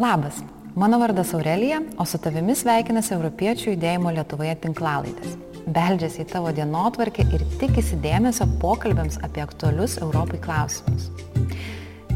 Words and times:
Labas, 0.00 0.42
mano 0.74 0.98
vardas 0.98 1.34
Aurelija, 1.34 1.82
o 1.98 2.06
su 2.08 2.16
tavimi 2.16 2.54
sveikinasi 2.56 3.12
Europiečių 3.12 3.74
judėjimo 3.74 4.08
Lietuvoje 4.16 4.54
tinklalaidės. 4.62 5.34
Beldžiasi 5.68 6.22
į 6.22 6.26
tavo 6.30 6.52
dienotvarkę 6.56 7.26
ir 7.36 7.44
tikisi 7.60 7.98
dėmesio 8.00 8.46
pokalbėms 8.62 9.18
apie 9.26 9.42
aktualius 9.44 9.98
Europai 10.00 10.40
klausimus. 10.40 11.10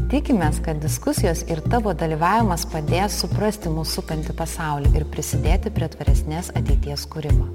Tikimės, 0.09 0.57
kad 0.65 0.81
diskusijos 0.81 1.45
ir 1.45 1.61
tavo 1.69 1.93
dalyvavimas 1.93 2.65
padės 2.73 3.19
suprasti 3.21 3.69
mūsų 3.69 3.99
supantį 3.99 4.33
pasaulį 4.41 4.95
ir 4.97 5.05
prisidėti 5.13 5.69
prie 5.77 5.91
tvaresnės 5.93 6.49
ateities 6.57 7.05
kūrimo. 7.13 7.51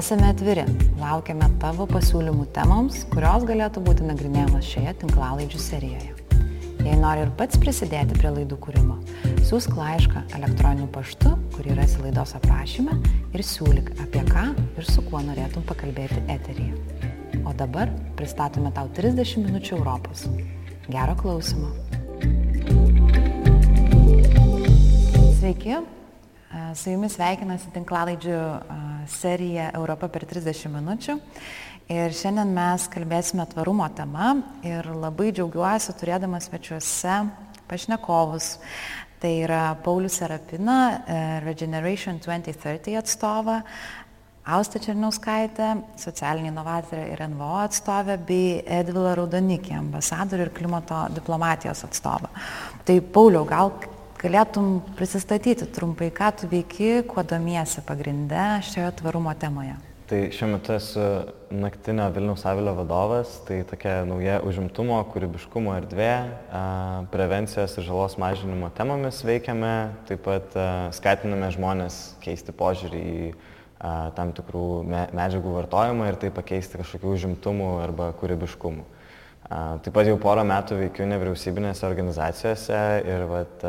Esame 0.00 0.32
atviri, 0.32 0.64
laukiame 0.96 1.52
tavo 1.60 1.84
pasiūlymų 1.92 2.48
temoms, 2.56 3.04
kurios 3.12 3.44
galėtų 3.52 3.84
būti 3.84 4.08
nagrinėjamas 4.14 4.72
šioje 4.72 4.96
tinklalaidžių 5.04 5.64
serijoje. 5.68 6.22
Jei 6.82 6.96
nori 6.98 7.22
ir 7.22 7.30
pats 7.38 7.58
prisidėti 7.62 8.16
prie 8.16 8.30
laidų 8.34 8.56
kūrimo, 8.64 8.96
siūsk 9.42 9.74
laišką 9.74 10.20
elektroniniu 10.36 10.86
paštu, 10.94 11.32
kurį 11.56 11.74
rasi 11.74 11.98
laidos 12.02 12.34
aprašyme 12.38 12.94
ir 13.34 13.42
siūlyk, 13.42 13.90
apie 14.04 14.22
ką 14.28 14.44
ir 14.78 14.86
su 14.86 15.02
kuo 15.08 15.18
norėtum 15.24 15.64
pakalbėti 15.66 16.20
eteryje. 16.30 16.76
O 17.42 17.54
dabar 17.56 17.90
pristatome 18.18 18.70
tau 18.76 18.86
30 18.94 19.42
minučių 19.42 19.74
Europos. 19.80 20.24
Gero 20.86 21.16
klausimo. 21.18 21.72
Sveiki, 25.40 25.80
su 26.78 26.94
jumis 26.94 27.18
sveikinasi 27.18 27.74
tinklalaidžių 27.74 28.40
serija 29.10 29.72
Europa 29.74 30.06
per 30.12 30.28
30 30.30 30.70
minučių. 30.78 31.18
Ir 31.92 32.14
šiandien 32.14 32.54
mes 32.54 32.86
kalbėsime 32.88 33.48
tvarumo 33.50 33.88
tema 33.96 34.36
ir 34.62 34.86
labai 34.94 35.32
džiaugiuosi 35.34 35.98
turėdama 35.98 36.38
svečiuose 36.40 37.24
pašnekovus. 37.72 38.58
Tai 39.22 39.30
yra 39.38 39.76
Paulius 39.78 40.16
Serapina, 40.18 41.04
e, 41.06 41.40
Regeneration 41.44 42.18
2030 42.18 42.96
atstovą, 42.98 43.60
Austa 44.42 44.80
Černiauskaitė, 44.82 45.68
socialinė 46.02 46.50
inovatorė 46.50 47.04
ir 47.12 47.22
NVO 47.30 47.60
atstovė, 47.62 48.16
bei 48.26 48.56
Edvila 48.66 49.12
Raudonikė, 49.14 49.76
ambasadorių 49.78 50.48
ir 50.48 50.50
klimato 50.56 51.04
diplomatijos 51.14 51.84
atstovą. 51.86 52.32
Tai 52.82 52.98
Pauliau, 53.14 53.46
gal 53.46 53.70
galėtum 54.18 54.80
prisistatyti 54.98 55.70
trumpai, 55.70 56.10
ką 56.10 56.34
tu 56.40 56.50
veiki, 56.50 56.90
kuo 57.06 57.22
domiesi 57.22 57.86
pagrindę 57.86 58.48
šioje 58.72 58.90
tvarumo 58.98 59.38
temoje? 59.38 59.78
Tai 60.12 60.26
šiuo 60.28 60.46
metu 60.50 60.74
esu 60.76 61.02
naktinio 61.56 62.04
Vilniaus 62.12 62.42
Avilio 62.44 62.74
vadovas, 62.76 63.30
tai 63.48 63.62
tokia 63.64 64.02
nauja 64.04 64.42
užimtumo, 64.44 64.98
kūrybiškumo 65.08 65.72
erdvė, 65.78 66.08
prevencijos 67.14 67.78
ir 67.80 67.86
žalos 67.86 68.18
mažinimo 68.20 68.68
temomis 68.76 69.22
veikiame, 69.24 69.70
taip 70.10 70.20
pat 70.26 70.58
skatiname 70.98 71.48
žmonės 71.56 71.96
keisti 72.20 72.52
požiūrį 72.60 73.00
į 73.14 73.30
tam 74.18 74.34
tikrų 74.36 74.66
medžiagų 75.16 75.56
vartojimą 75.56 76.12
ir 76.12 76.20
tai 76.20 76.34
pakeisti 76.42 76.82
kažkokių 76.82 77.16
užimtumų 77.16 77.72
arba 77.86 78.12
kūrybiškumų. 78.20 78.84
Taip 79.48 79.92
pat 79.96 80.12
jau 80.12 80.20
porą 80.20 80.44
metų 80.44 80.82
veikiu 80.84 81.08
nevyriausybinėse 81.08 81.88
organizacijose 81.88 82.84
ir 83.08 83.28
vat, 83.32 83.64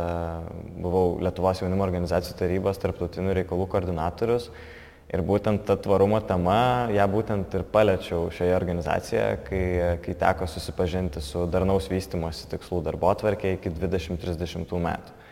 buvau 0.76 1.08
Lietuvos 1.24 1.64
jaunimo 1.64 1.88
organizacijų 1.88 2.36
tarybos 2.44 2.84
tarptautinių 2.84 3.40
reikalų 3.46 3.72
koordinatorius 3.72 4.52
Ir 5.14 5.22
būtent 5.22 5.62
ta 5.68 5.76
tvarumo 5.78 6.18
tema, 6.26 6.90
ją 6.90 7.04
būtent 7.12 7.54
ir 7.54 7.64
paliečiau 7.70 8.32
šioje 8.34 8.56
organizacijoje, 8.58 9.36
kai, 9.46 9.66
kai 10.02 10.16
teko 10.24 10.48
susipažinti 10.50 11.22
su 11.22 11.46
darnaus 11.54 11.86
vystimosi 11.92 12.48
tikslų 12.50 12.82
darbo 12.88 13.12
atvarkė 13.14 13.54
iki 13.60 13.70
2030 13.76 14.74
metų. 14.88 15.23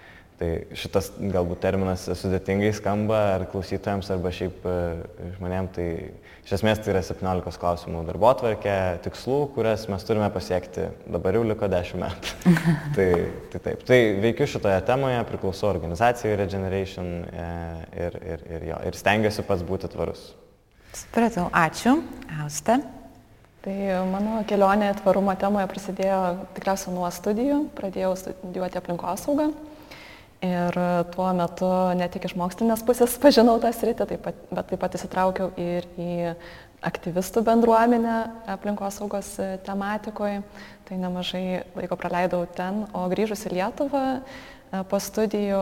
Tai 0.42 0.47
šitas 0.73 1.11
galbūt 1.22 1.59
terminas 1.61 2.08
sudėtingai 2.17 2.72
skamba 2.73 3.17
ar 3.36 3.44
klausytojams, 3.52 4.08
arba 4.09 4.31
šiaip 4.34 4.64
e, 4.66 4.78
žmonėm, 5.36 5.67
tai 5.75 5.86
iš 6.42 6.56
esmės 6.58 6.81
tai 6.81 6.95
yra 6.95 7.03
17 7.06 7.61
klausimų 7.61 8.02
darbo 8.08 8.25
atvarkė, 8.31 8.74
tikslų, 9.06 9.38
kurias 9.53 9.85
mes 9.94 10.07
turime 10.07 10.31
pasiekti, 10.34 10.88
dabar 11.13 11.38
jau 11.38 11.44
liko 11.46 11.69
10 11.69 12.02
metų. 12.02 12.34
tai, 12.97 13.07
tai 13.53 13.62
taip, 13.68 13.85
tai 13.85 14.00
veikiu 14.24 14.50
šitoje 14.50 14.81
temoje, 14.90 15.22
priklausau 15.29 15.69
organizacijai 15.75 16.40
Regeneration 16.41 17.12
e, 17.22 17.47
ir, 18.08 18.18
ir, 18.34 18.46
ir, 18.50 18.69
jo, 18.72 18.81
ir 18.90 18.97
stengiuosi 18.97 19.46
pats 19.46 19.62
būti 19.68 19.94
tvarus. 19.94 20.31
Supratau, 20.97 21.52
ačiū, 21.53 22.00
Auste. 22.41 22.81
Tai 23.62 23.75
mano 24.09 24.41
kelionė 24.50 24.96
tvarumo 25.03 25.38
temoje 25.38 25.69
prasidėjo 25.69 26.22
tikriausiai 26.56 26.96
nuo 26.96 27.06
studijų, 27.13 27.68
pradėjau 27.78 28.16
studijuoti 28.18 28.81
aplinkosaugą. 28.81 29.52
Ir 30.41 30.74
tuo 31.13 31.28
metu 31.38 31.69
ne 31.94 32.07
tik 32.09 32.24
iš 32.25 32.34
mokslinės 32.40 32.81
pusės 32.85 33.13
pažinau 33.22 33.59
tą 33.62 33.69
sritį, 33.78 34.07
taip 34.09 34.24
pat, 34.25 34.40
bet 34.50 34.72
taip 34.72 34.81
pat 34.81 34.96
įsitraukiau 34.97 35.52
ir 35.62 35.85
į 36.02 36.13
aktyvistų 36.81 37.44
bendruomenę 37.46 38.16
aplinkosaugos 38.50 39.35
tematikoje. 39.68 40.41
Tai 40.88 40.97
nemažai 40.97 41.62
laiko 41.78 41.97
praleidau 42.00 42.41
ten, 42.57 42.88
o 42.97 43.06
grįžus 43.12 43.46
į 43.46 43.53
Lietuvą 43.59 44.06
po 44.90 44.97
studijų 45.03 45.62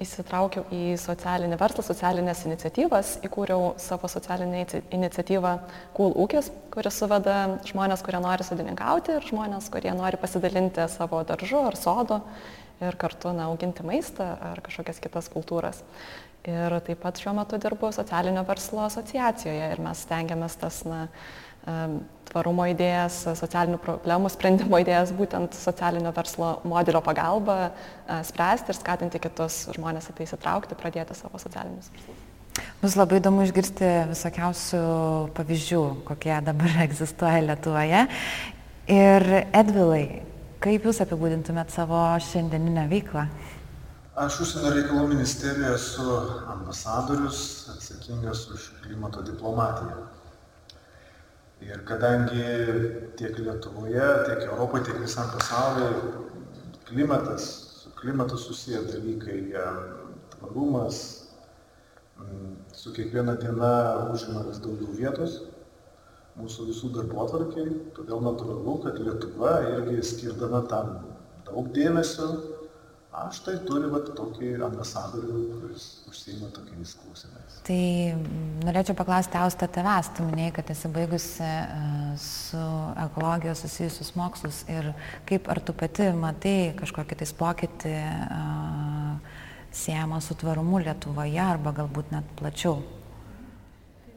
įsitraukiau 0.00 0.62
į 0.72 0.94
socialinį 1.00 1.56
verslą, 1.60 1.82
socialinės 1.84 2.44
iniciatyvas, 2.46 3.12
įkūriau 3.26 3.74
savo 3.80 4.08
socialinę 4.08 4.62
iniciatyvą 4.92 5.54
Cool 5.96 6.14
ūkis, 6.22 6.52
kuris 6.72 7.02
suveda 7.02 7.36
žmonės, 7.68 8.04
kurie 8.04 8.20
nori 8.22 8.46
sodininkauti 8.46 9.16
ir 9.16 9.26
žmonės, 9.26 9.68
kurie 9.72 9.92
nori 9.96 10.20
pasidalinti 10.20 10.86
savo 10.92 11.24
daržu 11.28 11.64
ar 11.66 11.76
sodu 11.80 12.20
ir 12.80 12.96
kartu 13.00 13.34
na, 13.36 13.48
auginti 13.50 13.84
maistą 13.86 14.32
ar 14.50 14.62
kažkokias 14.64 15.00
kitas 15.02 15.30
kultūras. 15.32 15.82
Ir 16.48 16.72
taip 16.86 17.02
pat 17.02 17.20
šiuo 17.20 17.34
metu 17.36 17.58
dirbu 17.60 17.90
socialinio 17.92 18.42
verslo 18.48 18.86
asociacijoje 18.86 19.66
ir 19.74 19.82
mes 19.84 20.06
stengiamės 20.06 20.56
tas 20.60 20.80
na, 20.88 21.02
tvarumo 22.30 22.64
idėjas, 22.70 23.18
socialinių 23.36 23.80
problemų 23.82 24.30
sprendimo 24.32 24.80
idėjas 24.80 25.12
būtent 25.16 25.56
socialinio 25.58 26.12
verslo 26.16 26.54
modelio 26.64 27.02
pagalba 27.04 27.74
spręsti 28.24 28.72
ir 28.72 28.78
skatinti 28.78 29.20
kitus 29.22 29.66
žmonės 29.76 30.08
į 30.08 30.16
tai 30.16 30.28
įsitraukti, 30.28 30.78
pradėti 30.78 31.18
savo 31.18 31.42
socialinius 31.42 31.92
verslus. 31.92 32.26
Bus 32.80 32.96
labai 32.96 33.20
įdomu 33.20 33.44
išgirsti 33.44 33.90
visokiausių 34.10 34.80
pavyzdžių, 35.36 35.82
kokie 36.08 36.34
dabar 36.44 36.80
egzistuoja 36.86 37.44
Lietuvoje. 37.44 38.06
Ir 38.90 39.26
Edvilai, 39.54 40.04
Kaip 40.60 40.84
Jūs 40.84 40.98
apibūdintumėt 41.00 41.70
savo 41.72 41.98
šiandieninę 42.20 42.82
veiklą? 42.90 43.22
Aš 44.20 44.34
užsienio 44.44 44.74
reikalų 44.74 45.06
ministerijoje 45.14 45.70
esu 45.72 46.16
ambasadorius, 46.52 47.38
atsakingas 47.72 48.42
už 48.52 48.66
klimato 48.82 49.22
diplomatiją. 49.24 50.02
Ir 51.64 51.80
kadangi 51.88 52.44
tiek 53.16 53.40
Lietuvoje, 53.40 54.04
tiek 54.26 54.44
Europoje, 54.50 54.84
tiek 54.90 55.00
visam 55.00 55.30
pasaulyje 55.32 55.94
klimatas, 56.90 57.48
su 57.80 57.94
klimatu 57.96 58.36
susiję 58.36 58.82
dalykai, 58.90 59.40
tvarumas, 60.34 61.00
su 62.76 62.92
kiekviena 62.92 63.38
diena 63.40 63.72
užima 64.12 64.44
vis 64.50 64.60
daugiau 64.60 64.92
vietos 65.00 65.40
mūsų 66.40 66.68
visų 66.70 66.92
darbotvarkiai, 66.94 67.74
todėl 67.96 68.22
natūralu, 68.24 68.78
kad 68.84 68.98
Lietuva 69.00 69.58
irgi 69.74 70.00
skirdama 70.06 70.64
tam 70.70 70.96
daug 71.46 71.70
dėmesio, 71.74 72.28
aš 73.20 73.40
tai 73.44 73.56
turi 73.66 73.88
vat, 73.90 74.12
tokį 74.16 74.52
ambasadorių, 74.62 75.40
kuris 75.60 75.86
užsieima 76.10 76.50
tokiais 76.54 76.94
klausimais. 77.00 77.58
Tai 77.66 77.80
norėčiau 78.66 78.96
paklausti 78.98 79.38
Austa 79.40 79.68
tavęs, 79.70 80.12
tu 80.16 80.26
minėjai, 80.28 80.54
kad 80.60 80.70
esi 80.74 80.90
baigusi 80.94 81.42
uh, 81.46 82.14
su 82.22 82.62
ekologijos 83.06 83.64
susijusius 83.66 84.14
mokslus 84.18 84.62
ir 84.70 84.92
kaip 85.28 85.50
ar 85.50 85.62
tu 85.64 85.74
pati 85.76 86.10
matai 86.16 86.72
kažkokį 86.78 87.20
tais 87.24 87.34
pokytį 87.42 87.96
uh, 87.98 89.44
siejama 89.74 90.22
su 90.22 90.38
tvarumu 90.38 90.82
Lietuvoje 90.86 91.42
arba 91.42 91.74
galbūt 91.82 92.14
net 92.14 92.34
plačiau? 92.38 92.80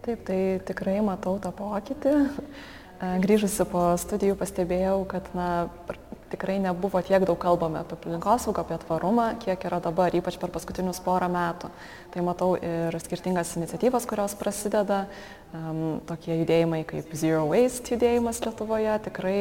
Taip, 0.04 0.24
tai 0.28 0.60
tikrai 0.68 0.98
matau 1.00 1.38
tą 1.40 1.54
pokytį. 1.56 2.14
E, 3.04 3.12
grįžusi 3.24 3.64
po 3.72 3.86
studijų 4.00 4.36
pastebėjau, 4.36 4.98
kad 5.08 5.30
na, 5.38 5.46
tikrai 6.34 6.58
nebuvo 6.60 7.00
tiek 7.06 7.24
daug 7.24 7.38
kalbame 7.40 7.80
apie 7.80 7.96
aplinkosaugą, 7.96 8.66
apie 8.66 8.80
tvarumą, 8.82 9.28
kiek 9.44 9.64
yra 9.70 9.80
dabar, 9.84 10.12
ypač 10.18 10.40
per 10.42 10.52
paskutinius 10.52 11.00
porą 11.06 11.30
metų. 11.32 11.70
Tai 12.14 12.26
matau 12.26 12.50
ir 12.58 12.98
skirtingas 13.06 13.54
iniciatyvas, 13.60 14.08
kurios 14.10 14.36
prasideda, 14.40 15.04
um, 15.54 16.02
tokie 16.10 16.36
judėjimai 16.42 16.84
kaip 16.90 17.16
Zero 17.16 17.46
Waste 17.54 17.96
judėjimas 17.96 18.42
Lietuvoje, 18.44 18.94
tikrai 19.08 19.40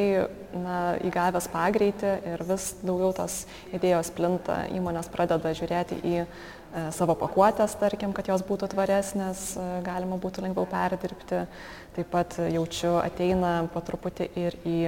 na, 0.54 0.78
įgavęs 1.02 1.48
pagreitį 1.52 2.16
ir 2.34 2.46
vis 2.54 2.72
daugiau 2.84 3.12
tos 3.16 3.42
idėjos 3.74 4.12
plinta, 4.14 4.62
įmonės 4.76 5.10
pradeda 5.12 5.56
žiūrėti 5.58 6.02
į 6.06 6.26
savo 6.96 7.16
pakuotės, 7.20 7.74
tarkim, 7.80 8.14
kad 8.16 8.30
jos 8.30 8.44
būtų 8.48 8.70
tvaresnės, 8.72 9.52
e, 9.56 9.66
galima 9.84 10.16
būtų 10.20 10.46
lengviau 10.46 10.68
perdirbti. 10.68 11.42
Taip 11.96 12.08
pat 12.12 12.38
jaučiu 12.48 12.94
ateina 13.02 13.68
po 13.72 13.82
truputį 13.84 14.30
ir 14.40 14.56
į 14.64 14.78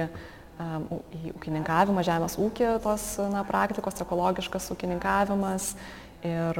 į 0.55 1.33
ūkininkavimą, 1.35 1.99
žemės 2.07 2.37
ūkį, 2.39 2.67
tos 2.79 3.17
na, 3.27 3.41
praktikos, 3.43 3.97
ekologiškas 4.05 4.69
ūkininkavimas 4.71 5.73
ir 6.25 6.59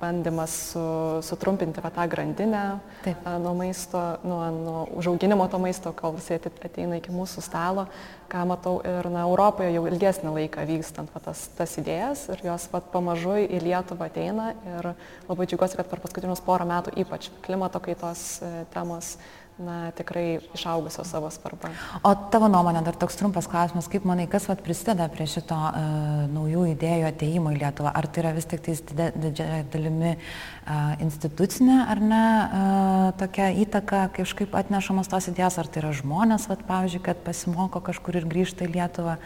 bandymas 0.00 0.54
su, 0.72 0.84
sutrumpinti 1.26 1.82
va, 1.84 1.90
tą 1.94 2.06
grandinę 2.10 2.62
Taip. 3.04 3.26
nuo 3.42 3.54
maisto, 3.58 4.00
nuo, 4.24 4.40
nuo 4.54 4.84
užauginimo 4.98 5.48
to 5.48 5.60
maisto, 5.62 5.92
kol 5.96 6.16
visi 6.16 6.38
ateina 6.38 6.98
iki 6.98 7.12
mūsų 7.14 7.44
stalo, 7.44 7.86
ką 8.32 8.44
matau 8.48 8.78
ir 8.84 9.08
na, 9.12 9.24
Europoje 9.28 9.72
jau 9.74 9.86
ilgesnį 9.90 10.34
laiką 10.36 10.64
vykstant 10.68 11.12
va, 11.14 11.22
tas, 11.24 11.46
tas 11.58 11.76
idėjas 11.80 12.28
ir 12.34 12.44
jos 12.50 12.68
va, 12.72 12.82
pamažu 12.94 13.38
į 13.44 13.60
Lietuvą 13.64 14.08
ateina 14.08 14.52
ir 14.76 14.92
labai 15.28 15.48
džiugiuosi, 15.48 15.78
kad 15.80 15.90
per 15.90 16.02
paskutinius 16.04 16.44
porą 16.44 16.68
metų 16.68 16.96
ypač 17.04 17.30
klimato 17.44 17.80
kaitos 17.84 18.40
e, 18.42 18.52
temos 18.74 19.16
na, 19.58 19.90
tikrai 19.96 20.38
išaugusios 20.54 21.08
savo 21.10 21.30
svarbą. 21.34 21.70
O 22.06 22.12
tavo 22.32 22.48
nuomonė, 22.50 22.82
dar 22.86 22.96
toks 22.98 23.18
trumpas 23.18 23.48
klausimas, 23.50 23.88
kaip 23.90 24.06
manai, 24.08 24.28
kas 24.30 24.46
vat, 24.50 24.62
prisideda 24.64 25.08
prie 25.12 25.26
šito 25.30 25.58
uh, 25.58 26.24
naujų 26.32 26.64
idėjų 26.74 27.08
ateimo 27.10 27.52
į 27.54 27.60
Lietuvą? 27.62 27.92
Ar 27.98 28.06
tai 28.06 28.22
yra 28.22 28.32
vis 28.36 28.48
tik 28.50 28.64
didžiąją 28.64 29.60
dalimi 29.72 30.14
uh, 30.14 30.94
institucinė 31.04 31.80
ar 31.88 32.02
ne 32.02 32.24
uh, 32.24 33.04
tokia 33.20 33.50
įtaka, 33.64 34.06
kažkaip 34.20 34.54
atnešamos 34.58 35.10
tos 35.10 35.30
idėjos, 35.32 35.58
ar 35.60 35.70
tai 35.70 35.82
yra 35.82 35.94
žmonės, 35.96 36.48
vat, 36.50 36.64
pavyzdžiui, 36.68 37.04
kad 37.10 37.22
pasimoko 37.26 37.82
kažkur 37.90 38.20
ir 38.20 38.28
grįžta 38.30 38.68
į 38.68 38.74
Lietuvą? 38.78 39.18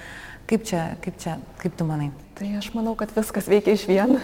Kaip 0.50 0.64
čia, 0.68 0.86
kaip 1.04 1.20
čia, 1.22 1.36
kaip 1.60 1.76
tu 1.78 1.86
manai? 1.86 2.10
Tai 2.36 2.48
aš 2.58 2.72
manau, 2.74 2.96
kad 2.98 3.12
viskas 3.14 3.46
veikia 3.48 3.76
iš 3.76 3.84
vien. 3.86 4.18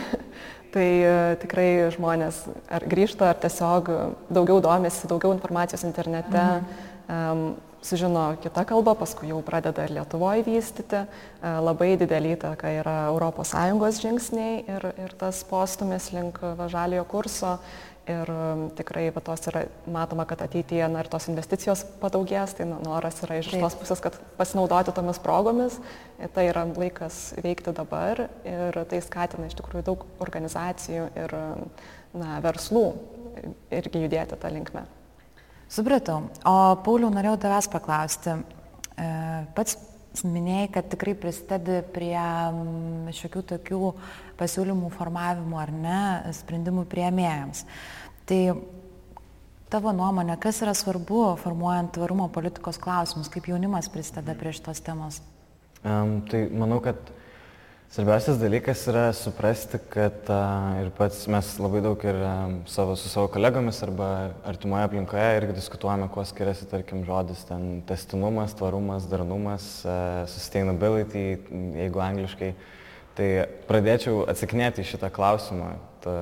Tai 0.75 0.85
e, 0.85 1.15
tikrai 1.41 1.69
žmonės 1.95 2.43
ar 2.69 2.85
grįžta, 2.89 3.31
ar 3.33 3.41
tiesiog 3.41 3.89
daugiau 4.29 4.61
domisi, 4.65 5.09
daugiau 5.09 5.33
informacijos 5.33 5.87
internete, 5.89 6.45
mhm. 6.45 7.09
um, 7.09 7.47
sužino 7.83 8.25
kitą 8.43 8.67
kalbą, 8.69 8.93
paskui 8.99 9.31
jau 9.31 9.39
pradeda 9.47 9.87
ir 9.87 9.95
Lietuvoje 9.97 10.45
vystyti. 10.45 11.05
Uh, 11.07 11.29
labai 11.63 11.95
didelį 11.99 12.33
įtaką 12.35 12.71
yra 12.81 12.97
ES 13.15 14.01
žingsniai 14.03 14.65
ir, 14.67 14.87
ir 14.99 15.13
tas 15.19 15.45
postumis 15.47 16.11
link 16.13 16.41
žaliojo 16.67 17.05
kurso 17.07 17.59
ir 18.09 18.31
um, 18.33 18.65
tikrai 18.77 19.09
va, 19.15 19.23
tos 19.25 19.45
yra 19.51 19.65
matoma, 19.91 20.27
kad 20.29 20.43
ateityje 20.45 20.89
na, 20.91 21.03
ir 21.05 21.11
tos 21.13 21.29
investicijos 21.31 21.85
padaugės, 22.03 22.57
tai 22.59 22.67
noras 22.69 23.21
yra 23.27 23.39
iš 23.43 23.53
Taip. 23.53 23.65
tos 23.65 23.77
pusės, 23.81 24.03
kad 24.05 24.19
pasinaudoti 24.41 24.95
tomis 24.97 25.21
progomis, 25.23 25.79
tai 26.35 26.49
yra 26.51 26.65
laikas 26.69 27.21
veikti 27.45 27.75
dabar 27.77 28.27
ir 28.49 28.81
tai 28.91 29.03
skatina 29.05 29.49
iš 29.51 29.59
tikrųjų 29.61 29.87
daug 29.91 30.07
organizacijų 30.25 31.11
ir 31.19 31.37
na, 32.17 32.39
verslų 32.45 32.87
irgi 33.75 34.07
judėti 34.07 34.39
tą 34.41 34.53
linkmę. 34.53 34.87
Supratau. 35.69 36.23
O 36.49 36.57
Pauliau, 36.85 37.11
norėjau 37.13 37.37
tavęs 37.43 37.69
paklausti. 37.69 38.39
E, 38.97 39.09
pats 39.57 39.77
minėjai, 40.27 40.71
kad 40.75 40.89
tikrai 40.93 41.15
prisidedi 41.19 41.83
prie 41.95 42.17
mm, 42.19 43.13
šiokių 43.19 43.43
tokių 43.53 43.93
pasiūlymų 44.39 44.91
formavimo 44.95 45.61
ar 45.61 45.73
ne 45.75 46.01
sprendimų 46.39 46.87
prieimėjams. 46.91 47.65
Tai 48.29 48.41
tavo 49.73 49.93
nuomonė, 49.97 50.39
kas 50.41 50.63
yra 50.65 50.75
svarbu 50.77 51.37
formuojant 51.43 51.95
tvarumo 51.97 52.29
politikos 52.33 52.81
klausimus, 52.81 53.31
kaip 53.33 53.49
jaunimas 53.51 53.91
prisideda 53.93 54.37
prie 54.39 54.55
šitos 54.57 54.83
temos? 54.85 55.21
Um, 55.85 56.21
tai 56.29 56.47
manau, 56.51 56.81
kad 56.85 57.13
Svarbiausias 57.89 58.37
dalykas 58.37 58.83
yra 58.91 59.07
suprasti, 59.17 59.79
kad 59.89 60.27
a, 60.29 60.41
ir 60.83 60.91
pats 60.93 61.23
mes 61.33 61.55
labai 61.57 61.81
daug 61.81 62.03
ir 62.05 62.19
a, 62.21 62.33
savo, 62.69 62.93
su 63.01 63.09
savo 63.09 63.31
kolegomis 63.33 63.79
arba 63.87 64.09
artimoje 64.51 64.85
aplinkoje 64.85 65.31
irgi 65.39 65.55
diskutuojame, 65.57 66.11
kuo 66.13 66.21
skiriasi, 66.29 66.67
tarkim, 66.69 67.01
žodis 67.09 67.47
ten 67.49 67.79
testinumas, 67.89 68.53
tvarumas, 68.59 69.07
darnumas, 69.09 69.71
a, 69.89 70.27
sustainability, 70.29 71.23
jeigu 71.81 72.05
angliškai. 72.05 72.51
Tai 73.17 73.31
pradėčiau 73.73 74.21
atsakinėti 74.35 74.85
šitą 74.85 75.09
klausimą, 75.09 75.73
ta, 76.05 76.19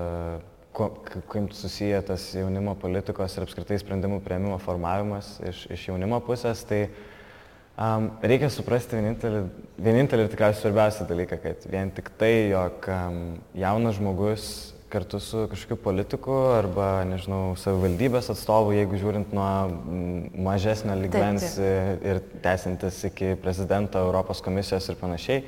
kaip 0.78 1.50
susiję 1.50 1.98
tas 2.06 2.28
jaunimo 2.38 2.76
politikos 2.78 3.34
ir 3.34 3.48
apskritai 3.48 3.82
sprendimų 3.82 4.22
prieimimo 4.22 4.62
formavimas 4.62 5.34
iš, 5.42 5.66
iš 5.74 5.90
jaunimo 5.90 6.22
pusės. 6.30 6.62
Tai, 6.70 6.84
Um, 7.76 8.06
reikia 8.24 8.48
suprasti 8.48 8.96
vienintelį, 8.96 9.42
vienintelį 9.84 10.22
ir 10.24 10.30
tikriausiai 10.32 10.62
svarbiausią 10.62 11.04
dalyką, 11.10 11.36
kad 11.42 11.64
vien 11.68 11.90
tik 11.92 12.06
tai, 12.16 12.48
jog 12.48 12.86
um, 12.88 13.18
jaunas 13.52 13.98
žmogus 13.98 14.46
kartu 14.88 15.18
su 15.20 15.42
kažkokiu 15.50 15.76
politiku 15.84 16.36
arba, 16.54 17.02
nežinau, 17.04 17.52
savivaldybės 17.60 18.30
atstovu, 18.32 18.72
jeigu 18.72 18.96
žiūrint 18.96 19.34
nuo 19.36 19.48
mažesnio 20.46 20.94
taip. 21.58 21.66
ir 22.08 22.20
tęsintis 22.46 23.02
iki 23.10 23.34
prezidento, 23.42 24.00
Europos 24.08 24.40
komisijos 24.40 24.86
ir 24.88 24.96
panašiai, 24.96 25.42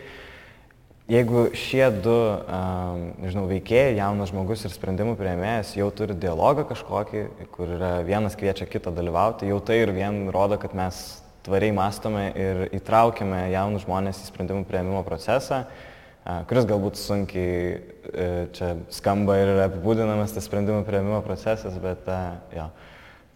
jeigu 1.08 1.46
šie 1.56 1.86
du, 2.04 2.18
um, 2.44 3.06
nežinau, 3.22 3.46
veikėjai, 3.48 3.94
jaunas 4.02 4.34
žmogus 4.34 4.66
ir 4.68 4.74
sprendimų 4.74 5.16
prieimėjas 5.16 5.72
jau 5.78 5.88
turi 5.96 6.18
dialogą 6.18 6.66
kažkokį, 6.74 7.24
kur 7.56 7.72
yra 7.78 7.94
vienas 8.04 8.36
kviečia 8.36 8.68
kitą 8.68 8.92
dalyvauti, 8.92 9.48
jau 9.48 9.62
tai 9.64 9.80
ir 9.86 9.94
vien 9.96 10.26
rodo, 10.34 10.60
kad 10.60 10.76
mes 10.76 11.00
tvariai 11.46 11.74
mąstome 11.76 12.24
ir 12.34 12.64
įtraukiame 12.78 13.46
jaunus 13.52 13.86
žmonės 13.86 14.24
į 14.24 14.28
sprendimų 14.32 14.66
prieimimo 14.68 15.04
procesą, 15.06 15.64
kuris 16.50 16.66
galbūt 16.68 16.98
sunkiai 17.00 17.54
e, 17.72 18.28
čia 18.56 18.74
skamba 18.92 19.38
ir 19.40 19.54
yra 19.54 19.68
apibūdinamas 19.70 20.34
tas 20.34 20.44
sprendimų 20.48 20.84
prieimimo 20.88 21.22
procesas, 21.24 21.78
bet 21.82 22.08
jo. 22.56 22.68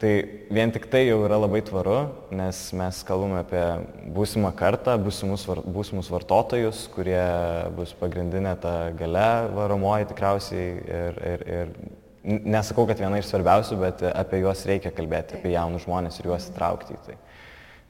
Tai 0.03 0.11
vien 0.51 0.73
tik 0.75 0.89
tai 0.91 1.05
jau 1.07 1.21
yra 1.23 1.37
labai 1.39 1.61
tvaru, 1.63 1.95
nes 2.35 2.59
mes 2.75 2.97
kalbame 3.07 3.37
apie 3.39 3.63
būsimą 4.11 4.51
kartą, 4.59 4.97
būsimus, 4.99 5.45
būsimus 5.63 6.09
vartotojus, 6.11 6.89
kurie 6.91 7.23
bus 7.77 7.93
pagrindinė 8.01 8.57
ta 8.65 8.73
gale 8.99 9.29
varomoji 9.55 10.09
tikriausiai 10.11 10.65
ir, 10.97 11.21
ir, 11.31 11.45
ir 11.47 11.71
nesakau, 12.25 12.89
kad 12.91 12.99
viena 12.99 13.21
iš 13.23 13.31
svarbiausių, 13.31 13.79
bet 13.79 14.03
apie 14.11 14.43
juos 14.43 14.65
reikia 14.67 14.91
kalbėti, 14.95 15.39
apie 15.39 15.55
jaunus 15.55 15.87
žmonės 15.87 16.19
ir 16.19 16.33
juos 16.33 16.51
įtraukti 16.51 16.99
į 16.99 17.01
tai. 17.07 17.17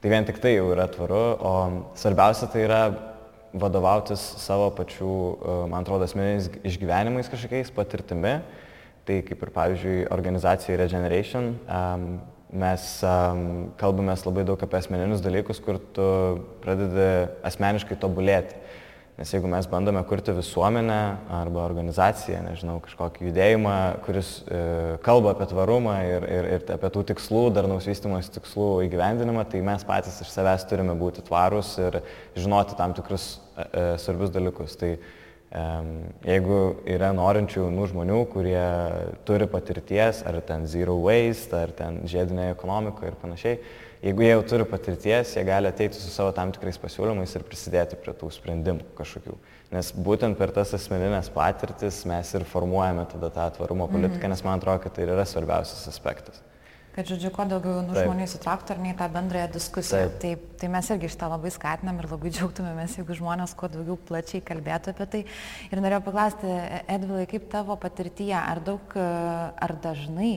Tai 0.03 0.09
vien 0.11 0.25
tik 0.27 0.41
tai 0.43 0.57
jau 0.57 0.65
yra 0.73 0.83
tvaru, 0.91 1.19
o 1.39 1.51
svarbiausia 1.95 2.49
tai 2.51 2.65
yra 2.65 2.81
vadovautis 3.55 4.19
savo 4.43 4.65
pačių, 4.75 5.11
e, 5.15 5.53
man 5.71 5.85
atrodo, 5.85 6.03
asmeniniais 6.03 6.49
išgyvenimais 6.67 7.29
kažkokiais 7.31 7.71
patirtimi. 7.71 8.33
Tai 9.07 9.21
kaip 9.23 9.45
ir 9.47 9.51
pavyzdžiui 9.55 10.01
organizacijai 10.11 10.75
Regeneration, 10.81 11.53
um, 11.71 12.03
mes 12.51 12.89
um, 13.07 13.45
kalbame 13.79 14.11
labai 14.25 14.43
daug 14.47 14.59
apie 14.67 14.81
asmeninius 14.81 15.23
dalykus, 15.23 15.63
kur 15.63 15.79
tu 15.95 16.09
pradedi 16.65 17.07
asmeniškai 17.47 17.95
tobulėti. 18.03 18.59
Nes 19.13 19.29
jeigu 19.29 19.45
mes 19.45 19.67
bandome 19.69 20.01
kurti 20.09 20.33
visuomenę 20.33 20.99
arba 21.37 21.61
organizaciją, 21.67 22.39
nežinau, 22.47 22.79
kažkokį 22.81 23.27
judėjimą, 23.27 23.73
kuris 24.07 24.31
e, 24.41 24.61
kalba 25.05 25.35
apie 25.35 25.45
tvarumą 25.51 25.99
ir, 26.07 26.25
ir, 26.25 26.47
ir 26.55 26.65
apie 26.73 26.89
tų 26.95 27.03
tikslų, 27.11 27.43
darnaus 27.53 27.85
vystimos 27.85 28.31
tikslų 28.33 28.71
įgyvendinimą, 28.87 29.43
tai 29.51 29.61
mes 29.67 29.85
patys 29.85 30.17
iš 30.25 30.31
savęs 30.33 30.65
turime 30.65 30.97
būti 30.97 31.21
tvarūs 31.27 31.75
ir 31.83 31.99
žinoti 32.33 32.79
tam 32.79 32.97
tikrus 32.97 33.27
e, 33.37 33.67
e, 33.67 33.85
svarbius 34.01 34.33
dalykus. 34.33 34.79
Tai 34.81 34.91
e, 34.97 35.67
jeigu 36.31 36.59
yra 36.97 37.13
norinčių 37.13 37.67
jaunų 37.67 37.91
žmonių, 37.93 38.19
kurie 38.33 38.65
turi 39.29 39.45
patirties, 39.45 40.25
ar 40.25 40.41
ten 40.41 40.65
zero 40.65 40.97
waste, 41.05 41.53
ar 41.53 41.77
ten 41.77 42.01
žiedinė 42.09 42.49
ekonomika 42.55 43.05
ir 43.05 43.21
panašiai, 43.21 43.61
jeigu 44.03 44.25
jie 44.25 44.31
jau 44.33 44.43
turi 44.51 44.67
patirties, 44.67 45.33
jie 45.37 45.43
gali 45.47 45.69
ateiti 45.71 45.99
su 45.99 46.11
savo 46.11 46.33
tam 46.35 46.51
tikrais 46.53 46.79
pasiūlymais 46.81 47.35
ir 47.37 47.45
prisidėti 47.47 47.99
prie 48.03 48.15
tų 48.19 48.29
sprendimų 48.35 48.93
kažkokių. 48.97 49.35
Nes 49.73 49.91
būtent 49.95 50.37
per 50.37 50.53
tas 50.53 50.73
asmeninės 50.77 51.31
patirtis 51.33 52.03
mes 52.09 52.33
ir 52.35 52.45
formuojame 52.49 53.07
tada 53.13 53.31
tą 53.33 53.49
tvarumo 53.57 53.87
politiką, 53.91 54.25
mm. 54.25 54.33
nes 54.35 54.43
man 54.45 54.59
atrodo, 54.59 54.83
kad 54.83 54.97
tai 54.97 55.07
yra 55.07 55.25
svarbiausias 55.27 55.87
aspektas. 55.89 56.43
Kad, 56.93 57.07
žodžiu, 57.09 57.31
kuo 57.33 57.47
daugiau 57.49 57.79
jaunų 57.79 57.95
žmonių 57.97 58.25
įsitrauktų 58.27 58.75
ar 58.75 58.81
ne 58.83 58.91
į 58.91 58.97
tą 58.99 59.07
bendrąją 59.15 59.47
diskusiją. 59.55 60.01
Taip. 60.11 60.19
Taip, 60.21 60.43
tai 60.61 60.67
mes 60.75 60.89
irgi 60.93 61.09
šitą 61.09 61.29
labai 61.31 61.49
skatinam 61.55 61.97
ir 61.97 62.05
labai 62.11 62.29
džiaugtumėmės, 62.35 62.99
jeigu 62.99 63.17
žmonės 63.17 63.55
kuo 63.57 63.71
daugiau 63.73 63.97
plačiai 63.97 64.43
kalbėtų 64.45 64.93
apie 64.93 65.07
tai. 65.15 65.21
Ir 65.71 65.81
norėjau 65.81 66.03
paklausti, 66.05 66.51
Edvilai, 66.93 67.23
kaip 67.31 67.49
tavo 67.49 67.79
patirtyje, 67.81 68.37
ar 68.37 68.61
daug, 68.67 68.93
ar 68.93 69.73
dažnai 69.81 70.35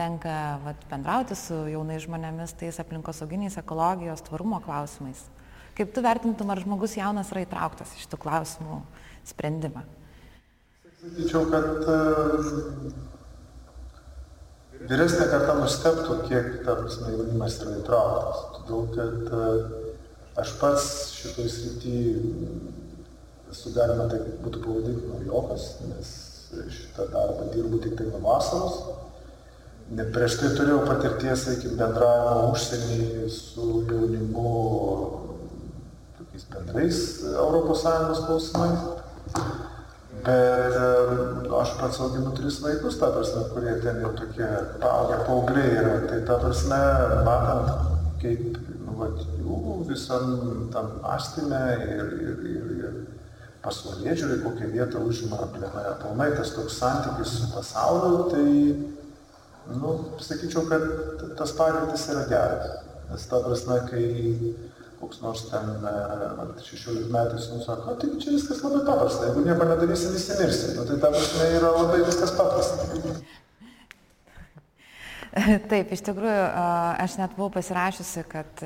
tenka 0.00 0.34
vat, 0.64 0.80
bendrauti 0.90 1.36
su 1.36 1.58
jaunais 1.68 2.04
žmonėmis 2.06 2.56
tais 2.60 2.80
aplinkosauginiais, 2.80 3.58
ekologijos, 3.60 4.24
tvarumo 4.26 4.60
klausimais. 4.64 5.26
Kaip 5.76 5.92
tu 5.94 6.02
vertintum, 6.04 6.50
ar 6.52 6.60
žmogus 6.60 6.96
jaunas 6.98 7.30
yra 7.34 7.44
įtrauktas 7.44 7.92
iš 7.98 8.08
tų 8.10 8.20
klausimų 8.24 8.80
sprendimą? 9.30 9.84
Sakyčiau, 11.00 11.46
kad 11.48 11.68
vyresnė 14.90 15.28
karta 15.30 15.56
nusteptų, 15.60 16.18
kiek 16.28 16.50
ta 16.66 16.76
prasme 16.80 17.14
jaunimas 17.14 17.60
yra 17.62 17.76
įtrauktas. 17.80 18.42
Todėl, 18.56 18.82
kad 18.96 20.42
aš 20.42 20.56
pats 20.60 20.88
šitoj 21.20 21.48
srity 21.52 21.96
esu 23.50 23.72
galima 23.74 24.08
taip 24.10 24.26
būtų 24.44 24.64
pavadinti 24.64 25.08
naujokas, 25.10 25.70
nes 25.88 26.12
šitą 26.76 27.06
darbą 27.12 27.48
dirbu 27.54 27.80
tik 27.82 27.96
tai 27.98 28.08
nuo 28.10 28.20
vasaros 28.24 28.80
prieš 29.90 30.36
tai 30.38 30.52
turėjau 30.54 30.84
patirties, 30.86 31.44
sakykim, 31.46 31.74
bendravimo 31.80 32.52
užsienį 32.52 33.28
su 33.34 33.82
jaunimu, 33.88 34.52
tokiais 36.18 36.44
bendrais 36.52 37.00
ES 37.26 38.24
klausimais. 38.26 38.84
Bet 40.20 40.76
aš 41.56 41.72
pats 41.80 41.98
auginu 42.04 42.34
tris 42.36 42.60
vaikus, 42.62 42.98
ta 43.00 43.08
prasme, 43.14 43.46
kurie 43.54 43.72
ten 43.82 44.02
jau 44.04 44.12
tokie 44.14 44.48
paaugę 44.82 45.22
paaugliai 45.26 45.76
yra. 45.80 45.94
Tai 46.06 46.20
ta 46.28 46.36
prasme, 46.42 46.80
matant, 47.26 47.70
kaip 48.20 48.60
nu, 48.84 48.96
vat, 49.00 49.24
jų 49.40 49.78
visam 49.88 50.68
tam 50.74 50.92
mąstymė 51.00 51.62
ir, 51.96 52.14
ir, 52.20 52.44
ir, 52.52 52.70
ir 52.76 53.00
pasaulyje 53.64 54.18
žiūri, 54.22 54.38
kokią 54.44 54.70
vietą 54.76 55.02
užima 55.08 55.40
aplamai 55.42 56.30
tas 56.36 56.54
toks 56.54 56.78
santykis 56.78 57.34
su 57.40 57.50
pasauliu, 57.54 58.28
tai, 58.30 58.99
nu, 59.76 59.94
sakyčiau, 60.22 60.66
kad 60.70 60.84
tas 61.38 61.54
patirtis 61.58 62.08
yra 62.12 62.26
geras. 62.30 62.70
Nes 63.10 63.26
ta 63.30 63.40
prasme, 63.44 63.76
kai 63.90 64.04
koks 65.00 65.20
nors 65.24 65.46
ten 65.48 65.70
16 66.60 67.10
metais 67.12 67.46
mums 67.50 67.66
sako, 67.66 67.94
tai 68.00 68.10
čia 68.20 68.34
viskas 68.36 68.60
labai 68.64 68.82
paprasta, 68.86 69.28
jeigu 69.30 69.44
nieko 69.46 69.68
nedarysi, 69.68 70.10
visi 70.14 70.36
mirsi. 70.38 70.74
Nu, 70.76 70.84
tai 70.88 70.98
ta 71.02 71.12
prasme 71.14 71.46
yra 71.58 71.70
labai 71.76 72.02
viskas 72.04 72.34
paprasta. 72.36 72.88
Taip, 75.70 75.94
iš 75.94 76.02
tikrųjų, 76.10 76.42
aš 77.06 77.16
net 77.20 77.34
buvau 77.38 77.52
pasirašiusi, 77.54 78.26
kad 78.30 78.64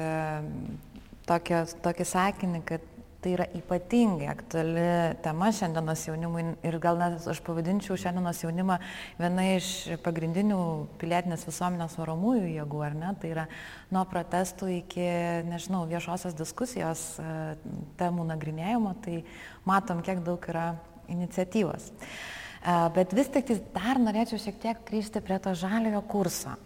tokį 1.28 2.08
sakinį, 2.08 2.64
kad 2.68 2.93
tai 3.24 3.32
yra 3.38 3.46
ypatingai 3.56 4.26
aktuali 4.28 4.84
tema 5.24 5.48
šiandienos 5.54 6.02
jaunimui 6.04 6.42
ir 6.66 6.76
gal 6.82 6.98
net 7.00 7.24
aš 7.30 7.40
pavadinčiau 7.46 7.96
šiandienos 7.96 8.42
jaunimą 8.44 8.76
viena 9.16 9.46
iš 9.54 9.68
pagrindinių 10.04 10.58
pilietinės 11.00 11.46
visuomenės 11.48 11.96
varomųjų 11.96 12.50
jėgų, 12.58 12.82
ar 12.84 12.98
ne? 13.00 13.14
Tai 13.22 13.30
yra 13.32 13.46
nuo 13.94 14.04
protestų 14.10 14.68
iki, 14.82 15.06
nežinau, 15.48 15.86
viešosios 15.88 16.36
diskusijos 16.36 17.06
e, 17.16 17.28
temų 18.00 18.28
nagrinėjimo, 18.34 18.92
tai 19.06 19.22
matom, 19.64 20.04
kiek 20.04 20.20
daug 20.26 20.44
yra 20.52 20.74
iniciatyvos. 21.08 21.88
E, 21.94 22.76
bet 22.98 23.16
vis 23.16 23.32
tik 23.32 23.54
dar 23.72 24.02
norėčiau 24.04 24.42
šiek 24.42 24.60
tiek 24.60 24.84
grįžti 24.84 25.24
prie 25.24 25.40
to 25.40 25.56
žaliojo 25.64 26.04
kurso. 26.12 26.58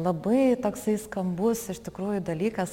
Labai 0.00 0.54
toksai 0.56 0.94
skambus 0.96 1.66
iš 1.68 1.82
tikrųjų 1.84 2.22
dalykas, 2.24 2.72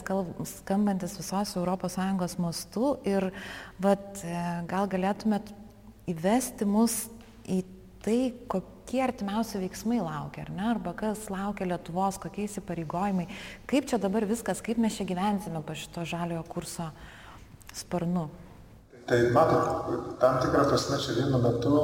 skambantis 0.54 1.18
visos 1.20 1.52
ES 1.60 2.36
mastu 2.40 2.94
ir 3.04 3.34
vat, 3.76 4.22
e, 4.24 4.44
gal 4.72 4.88
galėtumėt 4.88 5.52
įvesti 6.08 6.64
mus 6.64 7.10
į 7.44 7.66
tai, 8.06 8.32
kokie 8.48 9.04
artimiausi 9.04 9.60
veiksmai 9.60 10.00
laukia, 10.00 10.48
ar 10.48 10.52
ne, 10.56 10.66
arba 10.72 10.94
kas 10.96 11.28
laukia 11.28 11.68
Lietuvos, 11.68 12.18
kokie 12.24 12.48
įsipareigojimai, 12.48 13.28
kaip 13.68 13.92
čia 13.92 14.00
dabar 14.00 14.24
viskas, 14.24 14.64
kaip 14.64 14.80
mes 14.80 14.96
čia 14.96 15.04
gyvensime 15.10 15.60
po 15.60 15.76
šito 15.76 16.08
žaliojo 16.08 16.48
kurso 16.48 16.88
sparnu. 17.76 18.30
Tai 19.10 19.20
matot, 19.36 20.16
tam 20.24 20.40
tikrą 20.40 20.70
prasme 20.72 21.04
čia 21.04 21.20
vienu 21.20 21.44
metu 21.44 21.76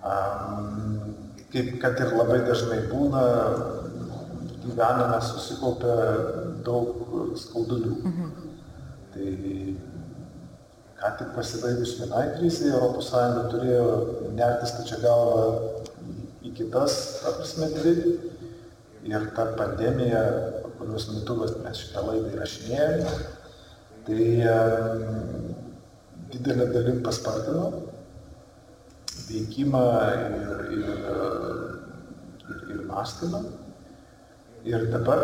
um, 0.00 1.29
kaip 1.52 1.76
kad 1.82 2.00
ir 2.00 2.14
labai 2.14 2.40
dažnai 2.46 2.80
būna, 2.90 3.22
gyvenime 4.64 5.18
susikaupia 5.24 5.94
daug 6.66 7.36
skaudulių. 7.40 7.94
Mhm. 8.10 8.32
Tai 9.10 9.30
ką 11.00 11.10
tik 11.18 11.32
pasibaigus 11.34 11.96
vienai 11.98 12.26
krizai, 12.36 12.70
ES 12.76 13.10
turėjo 13.52 13.86
nertis 14.36 14.76
tačia 14.76 15.00
galvą 15.02 15.44
į 16.44 16.52
kitas, 16.58 16.96
ta 17.22 17.34
prasme, 17.38 17.70
dvi. 17.76 17.94
Ir 19.10 19.30
ta 19.34 19.46
pandemija, 19.56 20.20
kurios 20.76 21.06
metu 21.08 21.38
mes 21.40 21.78
šitą 21.80 22.02
laidą 22.04 22.34
įrašinėjome, 22.34 23.14
tai 24.04 24.26
didelė 26.30 26.66
dalim 26.74 27.00
paspartino 27.06 27.70
veikimą 29.30 29.84
ir, 30.10 30.62
ir, 30.76 30.88
ir, 32.50 32.62
ir 32.74 32.84
mąstymą. 32.90 33.42
Ir 34.68 34.90
dabar 34.92 35.20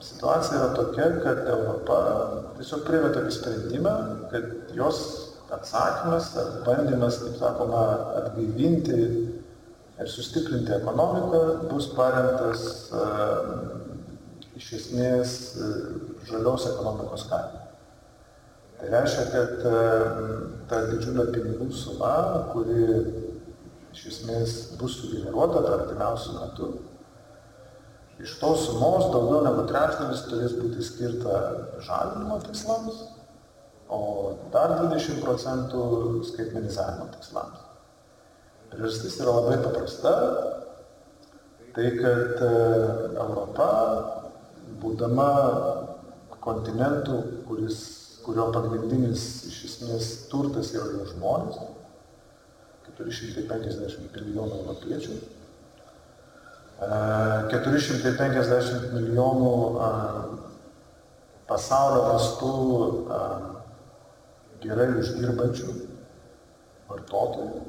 situacija 0.00 0.58
yra 0.58 0.68
tokia, 0.76 1.08
kad 1.24 1.42
Europa 1.52 1.98
tiesiog 2.56 2.86
priėmė 2.86 3.10
tokį 3.16 3.34
sprendimą, 3.36 3.96
kad 4.32 4.72
jos 4.76 5.02
atsakymas 5.52 6.30
ar 6.40 6.50
bandymas, 6.64 7.18
kaip 7.20 7.36
sakoma, 7.40 7.84
atgaivinti 8.22 9.00
ir 10.00 10.08
sustiprinti 10.08 10.72
ekonomiką 10.78 11.40
bus 11.70 11.90
paremtas 11.96 12.62
uh, 12.96 13.50
iš 14.56 14.70
esmės 14.78 15.34
uh, 15.58 15.74
žalios 16.30 16.68
ekonomikos 16.70 17.26
kaina. 17.28 17.66
Tai 18.80 18.92
reiškia, 18.94 19.26
kad 19.34 19.66
uh, 19.68 20.22
ta 20.70 20.84
didžiulė 20.88 21.26
pinigų 21.34 21.68
suma, 21.76 22.14
kuri 22.54 22.86
iš 23.94 24.06
esmės 24.12 24.56
bus 24.80 24.98
sugeneruota 25.00 25.62
per 25.64 25.76
artimiausių 25.78 26.36
metų. 26.38 26.70
Iš 28.20 28.36
tos 28.40 28.66
sumos 28.66 29.08
daugiau 29.14 29.40
negu 29.46 29.64
trečdalis 29.68 30.26
turės 30.28 30.54
būti 30.58 30.84
skirta 30.84 31.38
žalinimo 31.86 32.36
tikslams, 32.44 33.00
o 33.90 34.00
dar 34.52 34.76
20 34.82 35.22
procentų 35.24 35.82
skaitmenizavimo 36.28 37.08
tikslams. 37.16 37.66
Priežastis 38.70 39.16
yra 39.22 39.34
labai 39.40 39.56
paprasta. 39.64 40.12
Tai 41.70 41.86
kad 41.96 42.40
e, 42.42 42.50
Europa, 43.14 43.66
būdama 44.82 45.26
kontinentu, 46.42 47.20
kuris, 47.46 47.78
kurio 48.24 48.48
pagrindinis 48.54 49.26
iš 49.46 49.58
esmės 49.68 50.08
turtas 50.32 50.72
yra 50.74 50.88
jo 50.96 51.06
žmonės, 51.12 51.60
450 53.06 54.16
milijonų 54.16 54.62
europiečių. 54.62 55.18
450 56.80 58.16
e, 58.16 58.92
milijonų 58.94 59.50
e, 59.76 59.78
pasaulio 61.48 62.06
mastu 62.08 62.52
e, 63.16 63.18
gerai 64.64 64.86
uždirbančių 65.02 65.74
vartotojų. 66.88 67.60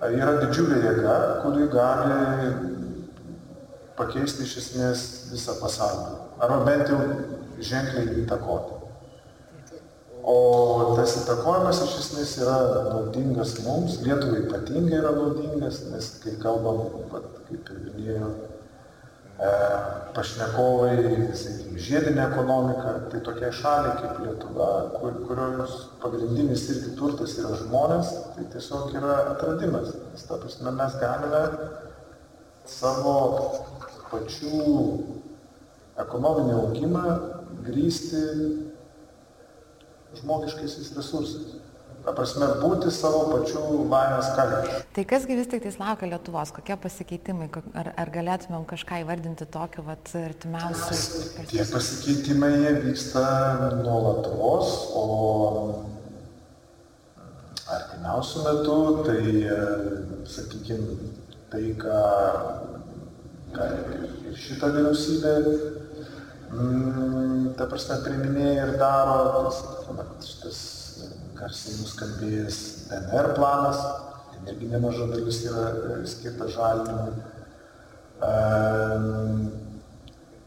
Yra 0.00 0.32
didžiulė 0.40 0.78
jėga, 0.80 1.14
kuri 1.42 1.66
gali 1.68 2.48
pakeisti 3.98 4.46
iš 4.48 4.54
esmės 4.62 5.02
visą 5.28 5.58
pasaulį. 5.60 6.14
Arba 6.40 6.62
bent 6.64 6.88
jau 6.88 7.00
ženkliai 7.60 8.22
įtakoti. 8.22 8.79
O 10.30 10.94
tas 10.96 11.16
įtakojimas 11.22 11.80
iš 11.86 11.96
esmės 12.04 12.36
yra 12.42 12.56
naudingas 12.90 13.56
mums, 13.64 13.98
Lietuvai 14.04 14.44
ypatingai 14.44 15.00
yra 15.00 15.10
naudingas, 15.16 15.82
nes 15.90 16.10
kai 16.22 16.36
kalbam, 16.42 16.84
vat, 17.10 17.26
kaip 17.48 17.70
ir 17.72 17.80
minėjo 17.86 18.28
e, 18.30 19.50
pašnekovai, 20.14 20.94
sakykime, 21.40 21.82
žiedinė 21.86 22.24
ekonomika, 22.28 22.94
tai 23.10 23.22
tokia 23.26 23.50
šaliai 23.60 23.96
kaip 24.02 24.22
Lietuva, 24.26 24.70
kur, 25.00 25.18
kurios 25.26 25.76
pagrindinis 26.04 26.68
irgi 26.76 26.94
turtas 27.00 27.36
yra 27.42 27.56
žmonės, 27.64 28.14
tai 28.36 28.46
tiesiog 28.54 28.94
yra 29.00 29.18
atradimas. 29.34 29.94
Nes 30.12 30.26
ta 30.28 30.38
prasme 30.42 30.74
mes 30.78 30.98
galime 31.02 31.44
savo 32.70 33.16
pačių 34.12 34.66
ekonominį 36.04 36.58
augimą 36.60 37.06
grįsti 37.66 38.26
žmogiškaisiais 40.18 40.94
resursais. 40.96 41.58
Ta 42.00 42.14
prasme, 42.16 42.46
būti 42.62 42.88
savo 42.94 43.26
pačių 43.28 43.62
laimės 43.90 44.30
kalbė. 44.32 44.78
Tai 44.96 45.02
kasgi 45.08 45.36
vis 45.36 45.50
tik 45.52 45.60
tais 45.66 45.76
laukia 45.76 46.08
Lietuvos, 46.08 46.52
kokie 46.56 46.72
pasikeitimai, 46.80 47.50
ar, 47.76 47.90
ar 48.00 48.12
galėtumėm 48.14 48.64
kažką 48.70 49.02
įvardinti 49.02 49.44
tokio, 49.52 49.84
vat, 49.84 50.08
artimiausių? 50.16 51.44
Tie 51.50 51.66
pasikeitimai 51.68 52.54
vyksta 52.86 53.24
nuolatos, 53.82 54.72
o 54.96 55.04
artimiausių 57.76 58.46
metų, 58.48 58.78
tai, 59.04 59.20
sakykime, 60.38 61.12
tai, 61.52 61.66
ką, 61.84 62.00
ką 63.58 63.68
ir 64.30 64.40
šitą 64.40 64.72
vyriausybę 64.72 65.36
mm, 66.52 67.54
ta 67.58 67.66
prasme, 67.70 67.98
priminėja 68.04 68.66
ir 68.66 68.76
daro, 68.80 69.46
tas, 69.46 69.60
šitas 70.26 70.60
garsiai 71.38 71.78
nuskambėjęs 71.80 72.60
DNR 72.90 73.32
planas, 73.38 73.80
ten 74.32 74.50
irgi 74.52 74.70
nemaža 74.72 75.08
dalis 75.12 75.40
yra 75.48 75.66
e, 75.70 75.98
skirta 76.10 76.48
žalinimui. 76.52 77.14
Ehm, 78.26 79.44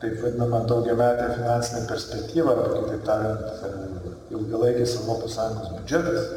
taip 0.03 0.19
vadinama 0.21 0.63
daugiametė 0.69 1.29
finansinė 1.37 1.85
perspektyva, 1.89 2.57
kitaip 2.65 3.05
tariant, 3.07 3.45
e, 3.69 4.13
ilgalaikis 4.35 4.97
ES 4.99 5.39
biudžetas, 5.71 6.27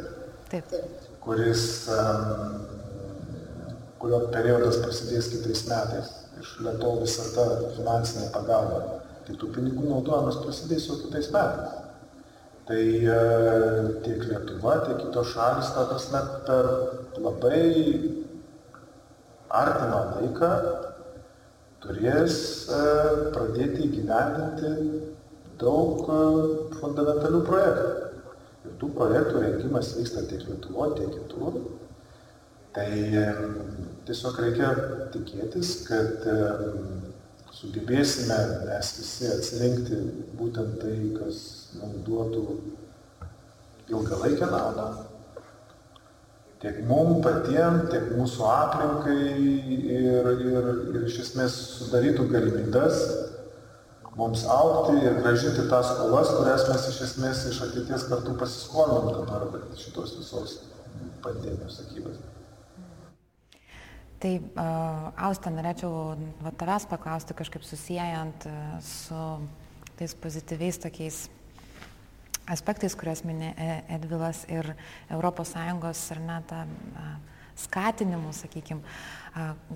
Taip. 0.52 0.76
kuris, 1.24 1.64
ehm, 1.92 2.54
kurio 4.00 4.22
periodas 4.32 4.78
prasidės 4.84 5.32
kitais 5.34 5.66
metais. 5.68 6.14
Iš 6.36 6.58
lieto 6.60 6.90
visą 7.00 7.24
tą 7.32 7.44
finansinę 7.76 8.26
pagalbą 8.32 8.80
Tai 9.26 9.34
tų 9.40 9.50
pinigų 9.56 9.88
naudojimas 9.90 10.38
prasidės 10.44 10.86
jau 10.90 11.00
kitais 11.02 11.32
metais. 11.34 11.82
Tai 12.66 12.82
e, 12.82 13.18
tiek 14.02 14.22
Lietuva, 14.26 14.80
tiek 14.86 14.98
kitos 15.04 15.32
šalis, 15.34 15.70
ta 15.74 15.86
prasme, 15.90 16.22
per 16.46 16.70
labai 17.22 17.60
artimą 19.54 20.00
laiką 20.16 20.50
turės 21.84 22.38
e, 22.66 22.80
pradėti 23.34 23.86
įgyvendinti 23.86 24.72
daug 25.60 26.10
e, 26.10 26.18
fundamentalių 26.80 27.42
projektų. 27.46 27.92
Ir 28.66 28.76
tų 28.80 28.90
projektų 28.96 29.42
rengimas 29.44 29.92
vyksta 29.98 30.26
tiek 30.30 30.42
Lietuvoje, 30.48 30.96
tiek 30.98 31.14
kitur. 31.20 31.60
Tai 32.76 32.88
e, 32.90 33.26
tiesiog 34.08 34.40
reikia 34.42 34.72
tikėtis, 35.14 35.76
kad 35.86 36.26
sugebėsime 37.56 38.36
mes 38.66 38.92
visi 38.98 39.28
atsirinkti 39.32 40.00
būtent 40.38 40.80
tai, 40.82 40.96
kas 41.16 41.38
mums 41.80 42.02
duotų 42.06 42.42
ilgalaikę 43.92 44.48
naudą, 44.50 44.88
tiek 46.60 46.82
mum 46.88 47.22
patiem, 47.24 47.86
tiek 47.92 48.10
mūsų 48.16 48.44
aplinkai 48.50 49.16
ir, 49.30 50.30
ir, 50.50 50.70
ir 50.92 51.08
iš 51.08 51.22
esmės 51.26 51.56
sudarytų 51.78 52.28
galimybės 52.32 53.02
mums 54.16 54.46
aukti 54.48 54.96
ir 55.04 55.20
gražinti 55.20 55.66
tas 55.70 55.92
skolas, 55.92 56.32
kurias 56.38 56.64
mes 56.70 56.88
iš 56.92 57.02
esmės 57.10 57.44
iš 57.50 57.60
ateities 57.68 58.08
kartų 58.10 58.38
pasiskolinom 58.40 59.12
dabar 59.12 59.68
šitos 59.76 60.16
visos 60.20 60.58
pandemijos 61.24 61.82
akivaizdai. 61.84 62.35
Tai, 64.16 64.32
uh, 64.40 65.08
Austa, 65.28 65.52
norėčiau 65.52 65.90
va, 66.40 66.52
tavęs 66.56 66.86
paklausti 66.88 67.36
kažkaip 67.36 67.64
susijęjant 67.68 68.46
uh, 68.48 68.76
su 68.80 69.22
tais 69.96 70.14
pozityviais 70.20 70.80
tokiais 70.80 71.26
aspektais, 72.46 72.94
kuriuos 72.98 73.24
minė 73.26 73.52
e, 73.58 73.68
Edvilas 73.96 74.44
ir 74.52 74.72
ES 75.10 76.04
ar 76.14 76.20
net 76.22 76.54
skatinimu, 77.56 78.32
sakykime. 78.36 78.82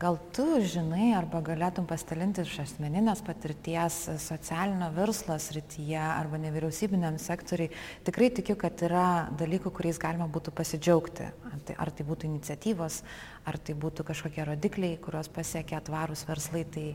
Gal 0.00 0.16
tu 0.32 0.44
žinai 0.64 1.10
arba 1.12 1.42
galėtum 1.44 1.84
pastalinti 1.88 2.46
iš 2.46 2.54
asmeninės 2.62 3.20
patirties 3.26 3.98
socialinio 4.24 4.88
verslo 4.96 5.36
srityje 5.36 6.00
arba 6.00 6.40
nevyriausybiniam 6.40 7.18
sektoriai. 7.20 7.68
Tikrai 8.06 8.30
tikiu, 8.38 8.56
kad 8.60 8.80
yra 8.86 9.28
dalykų, 9.36 9.72
kuriais 9.76 10.00
galima 10.00 10.30
būtų 10.32 10.54
pasidžiaugti. 10.56 11.28
Ar 11.50 11.60
tai, 11.68 11.76
ar 11.76 11.92
tai 11.92 12.08
būtų 12.08 12.30
iniciatyvos, 12.30 13.02
ar 13.44 13.60
tai 13.60 13.76
būtų 13.84 14.08
kažkokie 14.08 14.48
rodikliai, 14.48 14.96
kuriuos 14.96 15.28
pasiekia 15.28 15.82
tvarūs 15.84 16.24
verslai. 16.30 16.64
Tai 16.64 16.86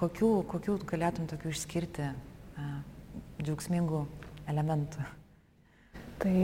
kokių, 0.00 0.32
kokių 0.48 0.80
galėtum 0.88 1.28
tokių 1.28 1.52
išskirti 1.52 2.08
džiaugsmingų 3.42 4.06
elementų. 4.48 5.04
Tai 6.22 6.36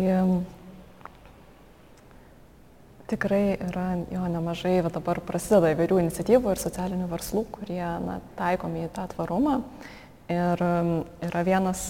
tikrai 3.09 3.57
yra 3.71 3.87
jo 4.13 4.25
nemažai, 4.29 4.79
va 4.85 4.93
dabar 4.93 5.21
prasideda 5.25 5.73
įvairių 5.73 6.03
iniciatyvų 6.05 6.53
ir 6.53 6.61
socialinių 6.61 7.09
verslų, 7.11 7.47
kurie 7.55 7.85
na, 8.05 8.19
taikomi 8.39 8.85
į 8.87 8.91
tą 8.97 9.07
tvarumą. 9.15 9.63
Ir 10.29 10.61
yra 11.25 11.41
vienas 11.41 11.83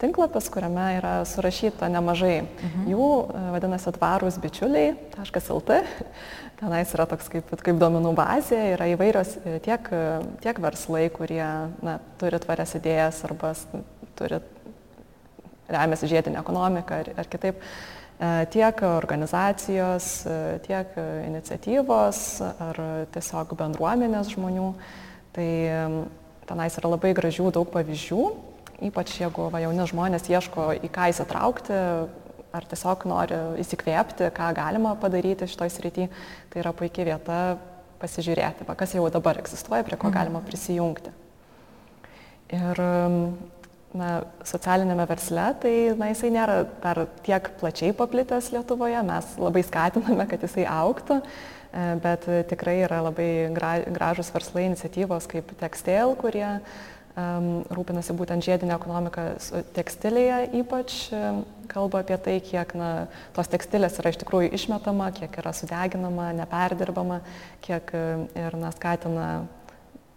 tinklapis, 0.00 0.50
kuriame 0.52 0.90
yra 0.98 1.12
surašyta 1.24 1.88
nemažai 1.88 2.42
mhm. 2.42 2.82
jų, 2.92 3.06
e, 3.32 3.44
vadinasi 3.54 3.94
tvarūs 3.96 4.36
bičiuliai.lt. 4.42 5.78
Tenais 6.60 6.92
yra 6.92 7.06
toks 7.08 7.32
kaip, 7.32 7.48
kaip 7.64 7.80
duomenų 7.80 8.12
bazė, 8.18 8.60
yra 8.74 8.90
įvairios 8.92 9.38
e, 9.40 9.56
tiek, 9.64 9.88
tiek 10.44 10.60
verslai, 10.60 11.06
kurie 11.16 11.46
na, 11.80 11.96
turi 12.20 12.42
tvarias 12.44 12.76
idėjas 12.76 13.24
arba 13.30 13.54
turi 14.20 14.42
remiasi 15.72 16.12
žiedinė 16.12 16.42
ekonomika 16.42 17.00
ar, 17.00 17.10
ar 17.24 17.32
kitaip, 17.32 17.56
e, 17.56 18.01
tiek 18.52 18.82
organizacijos, 18.86 20.08
e, 20.26 20.38
tiek 20.66 20.96
iniciatyvos 21.26 22.20
ar 22.42 22.80
tiesiog 23.14 23.54
bendruomenės 23.58 24.34
žmonių. 24.36 24.72
Tai 25.32 25.50
tenais 26.46 26.74
yra 26.76 26.90
labai 26.92 27.14
gražių 27.16 27.52
daug 27.56 27.70
pavyzdžių, 27.72 28.24
ypač 28.88 29.14
jeigu 29.22 29.48
va, 29.52 29.62
jauni 29.64 29.86
žmonės 29.88 30.28
ieško 30.28 30.68
į 30.84 30.90
ką 30.92 31.08
įsitraukti, 31.12 31.78
ar 32.52 32.66
tiesiog 32.68 33.06
nori 33.08 33.38
įsikvėpti, 33.62 34.28
ką 34.36 34.50
galima 34.56 34.94
padaryti 35.00 35.48
šitoj 35.48 35.72
srity, 35.72 36.08
tai 36.52 36.60
yra 36.60 36.74
puikia 36.76 37.06
vieta 37.08 37.38
pasižiūrėti, 38.02 38.66
va, 38.68 38.76
kas 38.78 38.94
jau 38.96 39.06
dabar 39.14 39.40
egzistuoja, 39.40 39.86
prie 39.86 39.96
ko 39.96 40.10
mhm. 40.10 40.16
galima 40.18 40.44
prisijungti. 40.44 41.14
Ir 42.52 42.84
na, 43.96 44.10
socialinėme 44.46 45.06
versle, 45.10 45.48
tai 45.62 45.74
na, 45.98 46.10
jisai 46.12 46.32
nėra 46.34 46.62
dar 46.82 47.04
tiek 47.26 47.50
plačiai 47.60 47.96
paplitęs 47.96 48.52
Lietuvoje, 48.54 49.00
mes 49.08 49.34
labai 49.40 49.64
skatiname, 49.66 50.26
kad 50.30 50.44
jisai 50.46 50.66
auktų, 50.70 51.20
e, 51.22 51.84
bet 52.04 52.26
tikrai 52.52 52.80
yra 52.86 53.02
labai 53.08 53.28
gražus 53.92 54.32
verslai 54.34 54.68
iniciatyvos 54.70 55.28
kaip 55.30 55.52
Textil, 55.60 56.16
kurie 56.20 56.46
um, 57.16 57.48
rūpinasi 57.72 58.14
būtent 58.16 58.44
žiedinę 58.44 58.74
ekonomiką 58.76 59.26
tekstilėje 59.76 60.38
ypač, 60.62 60.98
kalba 61.72 62.02
apie 62.02 62.18
tai, 62.20 62.36
kiek 62.44 62.74
na, 62.78 62.90
tos 63.36 63.50
tekstilės 63.52 63.98
yra 64.00 64.12
iš 64.12 64.20
tikrųjų 64.22 64.52
išmetama, 64.56 65.10
kiek 65.16 65.36
yra 65.42 65.54
sudeginama, 65.56 66.30
neperdirbama, 66.42 67.22
kiek 67.64 67.92
ir 67.92 68.58
na, 68.60 68.72
skatina 68.76 69.26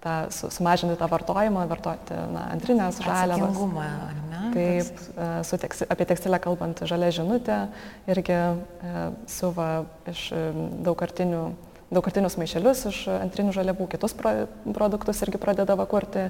tą, 0.06 0.50
sumažinti 0.54 0.98
tą 1.00 1.10
vartojimą, 1.10 1.66
vartoti 1.72 2.18
na, 2.34 2.46
antrinės 2.54 3.02
žaliavas. 3.04 3.58
Taip, 4.54 5.00
e, 5.18 5.44
su 5.44 5.58
teksti, 5.60 5.88
apie 5.90 6.06
tekstilę 6.08 6.40
kalbant, 6.44 6.84
žalia 6.88 7.10
žinutė 7.16 7.66
irgi 8.12 8.36
e, 8.36 9.06
suva 9.32 9.70
iš 10.12 10.28
e, 10.36 10.44
daugkartinių 10.86 11.46
daugkartinius 11.96 12.36
maišelius 12.42 12.80
iš 12.90 13.04
antrinių 13.14 13.54
žaliavų, 13.56 13.86
kitus 13.92 14.16
pro, 14.18 14.32
produktus 14.76 15.22
irgi 15.24 15.40
pradeda 15.40 15.78
kurti, 15.86 16.26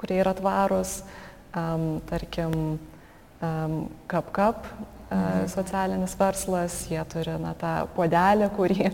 kurie 0.00 0.20
yra 0.22 0.32
tvarūs. 0.38 1.00
Um, 1.50 1.98
tarkim, 2.06 2.52
um, 3.42 3.74
Kap 4.06 4.28
Kap 4.30 4.68
mhm. 5.10 5.48
socialinis 5.50 6.14
verslas, 6.14 6.76
jie 6.88 7.02
turi 7.10 7.34
na, 7.42 7.56
tą 7.58 7.72
podelį, 7.96 8.52
kurį, 8.54 8.92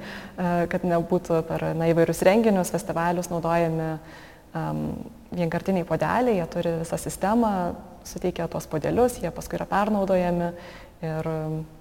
kad 0.72 0.87
nebūtų 0.88 1.42
per 1.51 1.66
na, 1.77 1.90
įvairius 1.92 2.25
renginius, 2.25 2.72
festivalius 2.72 3.29
naudojami 3.29 3.99
um, 4.57 4.83
vienkartiniai 5.37 5.87
podeliai, 5.88 6.40
jie 6.40 6.49
turi 6.53 6.75
visą 6.81 6.99
sistemą, 7.01 7.53
suteikia 8.07 8.49
tos 8.51 8.69
podelius, 8.71 9.21
jie 9.23 9.31
paskui 9.35 9.59
yra 9.59 9.66
pernaudojami 9.71 10.51
ir 11.05 11.31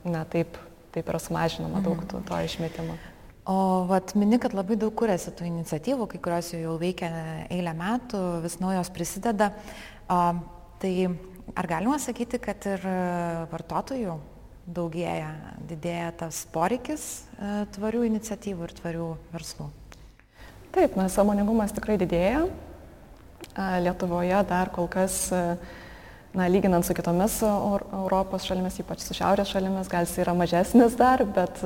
na, 0.03 0.23
taip, 0.31 0.57
taip 0.95 1.11
yra 1.11 1.21
sumažinama 1.21 1.83
daug 1.85 1.99
mhm. 1.99 2.09
to, 2.11 2.23
to 2.27 2.41
išmetimo. 2.47 2.97
O 3.45 3.85
vat 3.85 4.15
mini, 4.17 4.39
kad 4.41 4.55
labai 4.57 4.77
daug 4.81 4.93
kuriasi 4.97 5.29
tų 5.37 5.45
iniciatyvų, 5.45 6.07
kai 6.09 6.19
kurios 6.27 6.49
jau, 6.49 6.63
jau 6.63 6.75
veikia 6.81 7.11
eilę 7.53 7.75
metų, 7.77 8.21
vis 8.41 8.57
naujos 8.57 8.89
prisideda. 8.93 9.51
O, 10.09 10.21
tai 10.81 10.93
ar 11.53 11.69
galima 11.69 11.99
sakyti, 12.01 12.41
kad 12.41 12.65
ir 12.71 12.81
vartotojų 13.51 14.17
daugėja, 14.65 15.29
didėja 15.69 16.09
tas 16.23 16.41
poreikis 16.49 17.03
e, 17.37 17.49
tvarių 17.75 18.07
iniciatyvų 18.07 18.65
ir 18.65 18.73
tvarių 18.79 19.09
verslų? 19.33 19.69
Taip, 20.73 20.97
na, 20.97 21.05
samoningumas 21.11 21.75
tikrai 21.75 21.99
didėja. 22.01 22.47
Lietuvoje 23.55 24.37
dar 24.49 24.69
kol 24.75 24.87
kas, 24.91 25.29
na, 26.35 26.47
lyginant 26.51 26.83
su 26.83 26.95
kitomis 26.95 27.37
Europos 27.45 28.43
šalimis, 28.47 28.81
ypač 28.83 29.05
su 29.05 29.15
šiaurės 29.15 29.53
šalimis, 29.53 29.87
gal 29.91 30.03
jis 30.03 30.17
yra 30.23 30.33
mažesnis 30.35 30.97
dar, 30.99 31.23
bet, 31.23 31.61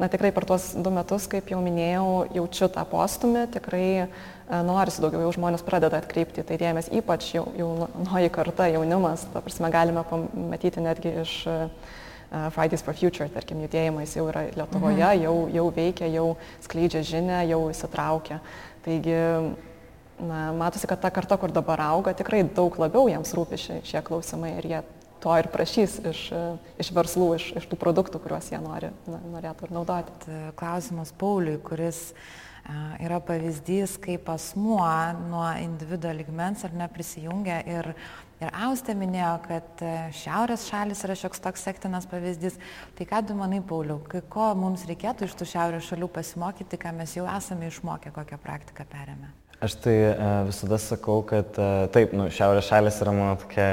na, 0.00 0.08
tikrai 0.12 0.32
per 0.32 0.46
tuos 0.48 0.70
du 0.80 0.92
metus, 0.94 1.28
kaip 1.28 1.52
jau 1.52 1.60
minėjau, 1.64 2.06
jaučiu 2.38 2.70
tą 2.72 2.86
postumį, 2.88 3.44
tikrai 3.58 3.88
norisi 4.64 5.02
daugiau, 5.04 5.26
jau 5.26 5.34
žmonės 5.36 5.64
pradeda 5.66 6.00
atkreipti 6.00 6.44
tai 6.46 6.56
dėmesį, 6.62 6.96
ypač 7.02 7.28
jau, 7.34 7.44
jaunoji 7.58 8.32
karta, 8.32 8.70
jaunimas, 8.72 9.26
ta 9.34 9.44
prasme, 9.44 9.70
galime 9.74 10.06
pamatyti 10.08 10.84
netgi 10.84 11.14
iš 11.26 11.38
Fridays 12.54 12.82
for 12.82 12.96
Future, 12.96 13.28
tarkim, 13.30 13.60
judėjimas 13.66 14.16
jau 14.16 14.26
yra 14.30 14.48
Lietuvoje, 14.56 15.04
mhm. 15.04 15.22
jau, 15.24 15.34
jau 15.54 15.66
veikia, 15.74 16.08
jau 16.10 16.26
skleidžia 16.64 17.04
žinę, 17.06 17.40
jau 17.52 17.60
įsitraukia. 17.70 18.40
Taigi, 18.86 19.20
na, 20.20 20.50
matosi, 20.56 20.88
kad 20.90 21.00
ta 21.02 21.10
karta, 21.14 21.38
kur 21.40 21.52
dabar 21.54 21.82
auga, 21.88 22.14
tikrai 22.16 22.44
daug 22.56 22.78
labiau 22.80 23.10
jiems 23.10 23.34
rūpi 23.36 23.60
šie, 23.60 23.80
šie 23.86 24.02
klausimai 24.06 24.56
ir 24.58 24.70
jie 24.70 24.82
to 25.22 25.36
ir 25.40 25.48
prašys 25.52 25.98
iš, 26.12 26.24
iš 26.82 26.90
verslų, 26.94 27.30
iš, 27.38 27.52
iš 27.60 27.68
tų 27.70 27.78
produktų, 27.80 28.20
kuriuos 28.22 28.50
jie 28.52 28.60
nori, 28.62 28.92
na, 29.10 29.22
norėtų 29.36 29.68
ir 29.68 29.78
naudoti. 29.78 30.36
Klausimas 30.58 31.14
Pauliui, 31.16 31.56
kuris 31.64 32.10
yra 33.00 33.20
pavyzdys, 33.22 33.94
kaip 34.02 34.28
asmuo 34.32 34.86
nuo 35.28 35.46
individuo 35.62 36.12
ligmens 36.16 36.64
ar 36.66 36.74
neprisijungia 36.74 37.60
ir 37.70 37.92
Ir 38.36 38.52
Austė 38.52 38.92
minėjo, 38.92 39.30
kad 39.46 39.80
e, 39.80 39.90
šiaurės 40.12 40.66
šalis 40.68 41.00
yra 41.06 41.14
šioks 41.16 41.40
toks 41.40 41.62
sektinas 41.64 42.04
pavyzdys. 42.10 42.58
Tai 42.98 43.06
ką 43.08 43.22
tu 43.24 43.36
manai, 43.38 43.62
Pauliau, 43.64 43.96
ko 44.28 44.50
mums 44.60 44.84
reikėtų 44.90 45.24
iš 45.24 45.38
tų 45.40 45.48
šiaurės 45.54 45.88
šalių 45.88 46.10
pasimokyti, 46.12 46.76
ką 46.82 46.92
mes 46.98 47.16
jau 47.16 47.24
esame 47.32 47.70
išmokę, 47.72 48.12
kokią 48.12 48.36
praktiką 48.44 48.84
perėmė? 48.92 49.32
Aš 49.56 49.72
tai 49.80 49.94
e, 49.96 50.14
visada 50.50 50.76
sakau, 50.76 51.22
kad 51.24 51.56
e, 51.56 51.68
taip, 51.94 52.10
nu, 52.12 52.26
šiaurės 52.28 52.66
šalis 52.68 52.98
yra 53.00 53.14
mano 53.16 53.38
tokia 53.40 53.68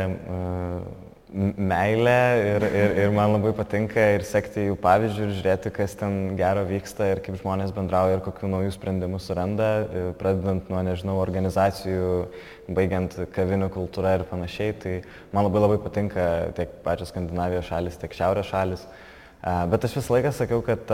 meilė 1.34 2.19
ir, 2.46 2.63
ir, 2.69 2.91
ir 3.04 3.13
man 3.13 3.34
labai 3.34 3.52
patinka 3.58 4.04
ir 4.13 4.24
sekti 4.28 4.67
jų 4.67 4.78
pavyzdžių 4.80 5.24
ir 5.26 5.32
žiūrėti, 5.34 5.72
kas 5.74 5.96
ten 5.98 6.38
gero 6.38 6.62
vyksta 6.69 7.08
ir 7.10 7.24
kaip 7.26 7.39
žmonės 7.41 7.74
bendrauja 7.74 8.19
ir 8.19 8.24
kokių 8.24 8.52
naujų 8.54 8.76
sprendimų 8.76 9.19
suranda, 9.19 9.69
pradedant 10.19 10.69
nuo, 10.69 10.84
nežinau, 10.86 11.17
organizacijų, 11.24 12.12
baigiant 12.69 13.17
kavinių 13.34 13.72
kultūrą 13.74 14.19
ir 14.19 14.28
panašiai. 14.30 14.78
Tai 14.78 14.96
man 15.34 15.50
labai 15.50 15.65
labai 15.65 15.82
patinka 15.82 16.30
tiek 16.60 16.78
pačios 16.86 17.10
Skandinavijos 17.12 17.67
šalis, 17.72 17.98
tiek 18.00 18.13
Šiaurės 18.13 18.54
šalis. 18.54 18.86
Bet 19.74 19.89
aš 19.89 19.98
visą 20.00 20.19
laiką 20.19 20.36
sakiau, 20.38 20.62
kad 20.63 20.93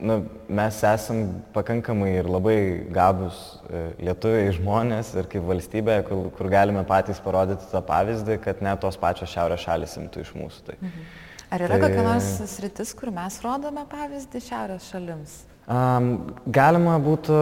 nu, 0.00 0.18
mes 0.48 0.80
esam 0.86 1.22
pakankamai 1.54 2.10
ir 2.20 2.28
labai 2.30 2.58
gabus 2.94 3.38
e, 3.66 3.82
lietuviai 4.08 4.52
žmonės 4.56 5.12
ir 5.18 5.28
kaip 5.30 5.46
valstybė, 5.48 5.98
kur, 6.08 6.28
kur 6.36 6.50
galime 6.52 6.84
patys 6.88 7.20
parodyti 7.24 7.68
tą 7.72 7.82
pavyzdį, 7.86 8.38
kad 8.44 8.62
net 8.64 8.82
tos 8.84 8.98
pačios 9.00 9.32
šiaurės 9.32 9.64
šalis 9.66 9.98
imtų 10.00 10.24
iš 10.24 10.32
mūsų. 10.38 10.64
Tai. 10.70 10.78
Mhm. 10.80 11.10
Ar 11.48 11.64
yra 11.64 11.78
tai, 11.78 11.84
kokia 11.88 12.04
nors 12.04 12.32
sritis, 12.52 12.90
kur 12.96 13.12
mes 13.14 13.38
rodome 13.44 13.84
pavyzdį 13.88 14.42
šiaurės 14.44 14.90
šalims? 14.92 15.38
Um, 15.68 16.30
galima 16.48 16.94
būtų, 17.04 17.38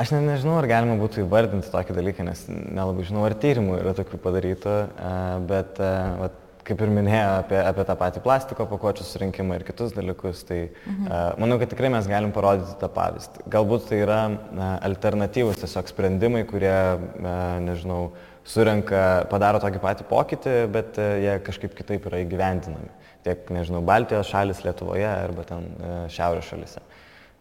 aš 0.00 0.14
ne, 0.14 0.22
nežinau, 0.24 0.54
ar 0.56 0.68
galima 0.70 0.94
būtų 0.96 1.26
įvardinti 1.26 1.68
tokį 1.68 1.96
dalyką, 1.98 2.24
nes 2.24 2.46
nelabai 2.48 3.04
žinau, 3.04 3.26
ar 3.28 3.34
tyrimų 3.36 3.82
yra 3.82 3.92
tokių 3.98 4.20
padarytų, 4.24 4.76
uh, 4.96 5.24
bet 5.48 5.80
uh, 5.84 6.14
vat, 6.22 6.38
kaip 6.66 6.82
ir 6.82 6.90
minėjo 6.90 7.32
apie, 7.40 7.58
apie 7.62 7.84
tą 7.86 7.94
patį 7.98 8.22
plastiko 8.24 8.66
pakuočių 8.70 9.06
surinkimą 9.06 9.58
ir 9.58 9.64
kitus 9.68 9.94
dalykus, 9.94 10.42
tai 10.48 10.58
mhm. 10.66 11.06
uh, 11.06 11.18
manau, 11.42 11.58
kad 11.62 11.70
tikrai 11.72 11.90
mes 11.94 12.08
galim 12.10 12.32
parodyti 12.34 12.74
tą 12.80 12.90
pavyzdį. 12.92 13.44
Galbūt 13.52 13.88
tai 13.90 14.00
yra 14.02 14.20
uh, 14.30 14.64
alternatyvus 14.88 15.60
tiesiog 15.62 15.92
sprendimai, 15.92 16.42
kurie, 16.48 16.74
uh, 16.74 17.36
nežinau, 17.62 18.00
surenka, 18.46 19.02
padaro 19.30 19.60
tokį 19.62 19.82
patį 19.82 20.08
pokytį, 20.10 20.56
bet 20.74 20.98
uh, 21.02 21.16
jie 21.22 21.36
kažkaip 21.46 21.76
kitaip 21.78 22.08
yra 22.10 22.22
įgyvendinami. 22.24 22.90
Tiek, 23.26 23.46
nežinau, 23.54 23.82
Baltijos 23.86 24.30
šalis 24.30 24.62
Lietuvoje 24.66 25.06
arba 25.10 25.46
ten 25.46 25.70
uh, 25.78 26.00
Šiaurės 26.12 26.50
šalise. 26.50 26.82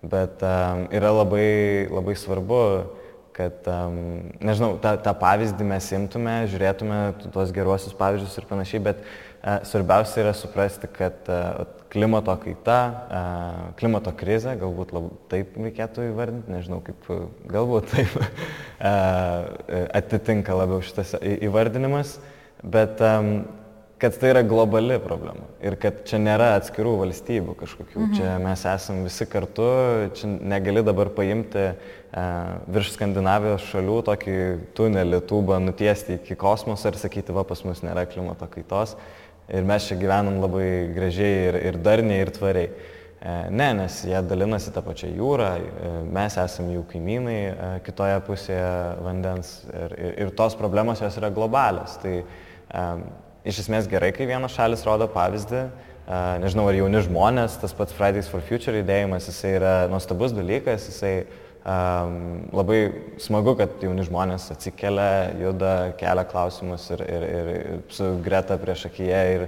Bet 0.05 0.41
uh, 0.45 0.85
yra 0.93 1.13
labai, 1.13 1.49
labai 1.89 2.13
svarbu 2.17 2.61
uh, 2.61 3.04
kad, 3.35 3.67
um, 3.67 3.97
nežinau, 4.39 4.75
tą, 4.79 4.95
tą 5.03 5.11
pavyzdį 5.19 5.65
mes 5.67 5.87
imtume, 5.97 6.35
žiūrėtume 6.51 6.99
tuos 7.33 7.51
geruosius 7.55 7.95
pavyzdžius 7.99 8.37
ir 8.39 8.47
panašiai, 8.47 8.81
bet 8.85 9.01
uh, 9.03 9.57
svarbiausia 9.67 10.21
yra 10.23 10.31
suprasti, 10.37 10.87
kad 10.95 11.27
uh, 11.27 11.65
klimato 11.91 12.35
kaita, 12.45 12.77
uh, 12.87 13.59
klimato 13.79 14.13
krizė, 14.15 14.55
galbūt 14.61 14.95
lab, 14.95 15.11
taip 15.31 15.59
reikėtų 15.59 16.07
įvardinti, 16.13 16.53
nežinau, 16.55 16.79
kaip 16.85 17.11
galbūt 17.51 17.91
taip 17.91 18.15
uh, 18.21 18.25
atitinka 19.99 20.55
labiau 20.55 20.79
šitas 20.85 21.17
įvardinimas, 21.19 22.17
bet 22.63 23.03
um, 23.03 23.33
kad 23.97 24.17
tai 24.19 24.33
yra 24.33 24.41
globali 24.43 24.97
problema 24.99 25.47
ir 25.63 25.77
kad 25.79 26.01
čia 26.07 26.19
nėra 26.19 26.51
atskirų 26.59 26.97
valstybių 26.99 27.55
kažkokių. 27.61 27.99
Mhm. 28.01 28.15
Čia 28.17 28.33
mes 28.43 28.65
esam 28.67 29.03
visi 29.07 29.27
kartu, 29.31 29.67
čia 30.17 30.31
negali 30.35 30.83
dabar 30.83 31.11
paimti 31.15 31.63
e, 31.63 31.75
virš 32.75 32.95
Skandinavijos 32.97 33.69
šalių 33.71 33.99
tokį 34.09 34.39
tunelį, 34.75 35.21
tubą 35.29 35.61
nutiesti 35.63 36.19
iki 36.19 36.35
kosmoso 36.39 36.91
ir 36.91 36.99
sakyti, 36.99 37.35
va 37.35 37.45
pas 37.47 37.63
mus 37.67 37.83
nėra 37.85 38.03
klimato 38.09 38.49
kaitos 38.51 38.97
ir 39.47 39.63
mes 39.63 39.87
čia 39.87 39.97
gyvenam 40.01 40.41
labai 40.43 40.91
gražiai 40.95 41.49
ir, 41.49 41.61
ir 41.71 41.81
darniai 41.85 42.25
ir 42.25 42.33
tvariai. 42.35 42.69
E, 43.25 43.35
ne, 43.49 43.67
nes 43.79 44.01
jie 44.05 44.19
dalinasi 44.27 44.73
tą 44.75 44.83
pačią 44.85 45.09
jūrą, 45.15 45.51
e, 45.57 45.91
mes 46.13 46.35
esame 46.37 46.75
jų 46.75 46.83
kaimynai 46.91 47.37
e, 47.41 47.69
kitoje 47.85 48.19
pusėje 48.27 48.73
vandens 49.05 49.55
ir, 49.71 49.95
ir, 49.97 50.17
ir 50.25 50.33
tos 50.37 50.57
problemos 50.59 51.01
jos 51.01 51.17
yra 51.21 51.31
globalios. 51.33 51.95
Tai, 52.03 52.19
e, 52.21 52.83
iš 53.45 53.61
esmės 53.65 53.89
gerai, 53.89 54.11
kai 54.15 54.27
vienos 54.29 54.55
šalis 54.57 54.83
rodo 54.87 55.07
pavyzdį. 55.11 55.65
Nežinau, 56.41 56.67
ar 56.69 56.77
jauni 56.77 57.01
žmonės, 57.01 57.57
tas 57.61 57.73
pats 57.73 57.93
Fridays 57.97 58.27
for 58.29 58.43
Future 58.45 58.77
judėjimas, 58.77 59.25
jisai 59.29 59.55
yra 59.57 59.73
nuostabus 59.89 60.35
dalykas, 60.37 60.85
jisai 60.91 61.13
um, 61.65 62.43
labai 62.53 62.79
smagu, 63.21 63.55
kad 63.57 63.81
jauni 63.81 64.05
žmonės 64.05 64.51
atsikelia, 64.53 65.31
juda, 65.41 65.71
kelia 65.97 66.25
klausimus 66.29 66.85
ir, 66.93 67.01
ir, 67.09 67.25
ir 67.31 67.79
su 67.93 68.11
greta 68.25 68.59
prieš 68.61 68.85
akiją 68.91 69.23
ir, 69.33 69.47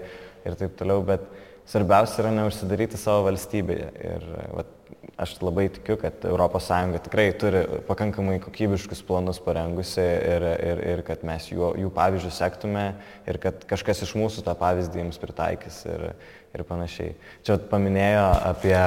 ir 0.50 0.58
taip 0.58 0.74
toliau, 0.80 1.06
bet 1.06 1.30
svarbiausia 1.70 2.24
yra 2.24 2.34
neužsidaryti 2.40 2.98
savo 2.98 3.28
valstybėje. 3.30 3.92
Ir 4.10 4.28
vat, 4.58 4.74
aš 5.18 5.34
labai 5.42 5.68
tikiu, 5.74 5.98
kad 5.98 6.26
ES 6.30 6.70
tikrai 7.08 7.28
turi 7.40 7.64
pakankamai 7.88 8.38
kokybiškus 8.44 9.02
planus 9.08 9.40
parengusi 9.42 10.04
ir, 10.04 10.46
ir, 10.70 10.82
ir 10.94 11.04
kad 11.08 11.26
mes 11.26 11.50
jų, 11.50 11.74
jų 11.82 11.92
pavyzdžių 11.96 12.32
sektume 12.38 12.86
ir 13.28 13.42
kad 13.42 13.66
kažkas 13.70 14.06
iš 14.06 14.14
mūsų 14.20 14.46
tą 14.46 14.54
pavyzdį 14.58 15.02
jums 15.02 15.22
pritaikys 15.22 15.84
ir, 15.90 16.08
ir 16.54 16.66
panašiai. 16.70 17.16
Čia 17.48 17.58
paminėjo 17.72 18.26
apie 18.54 18.78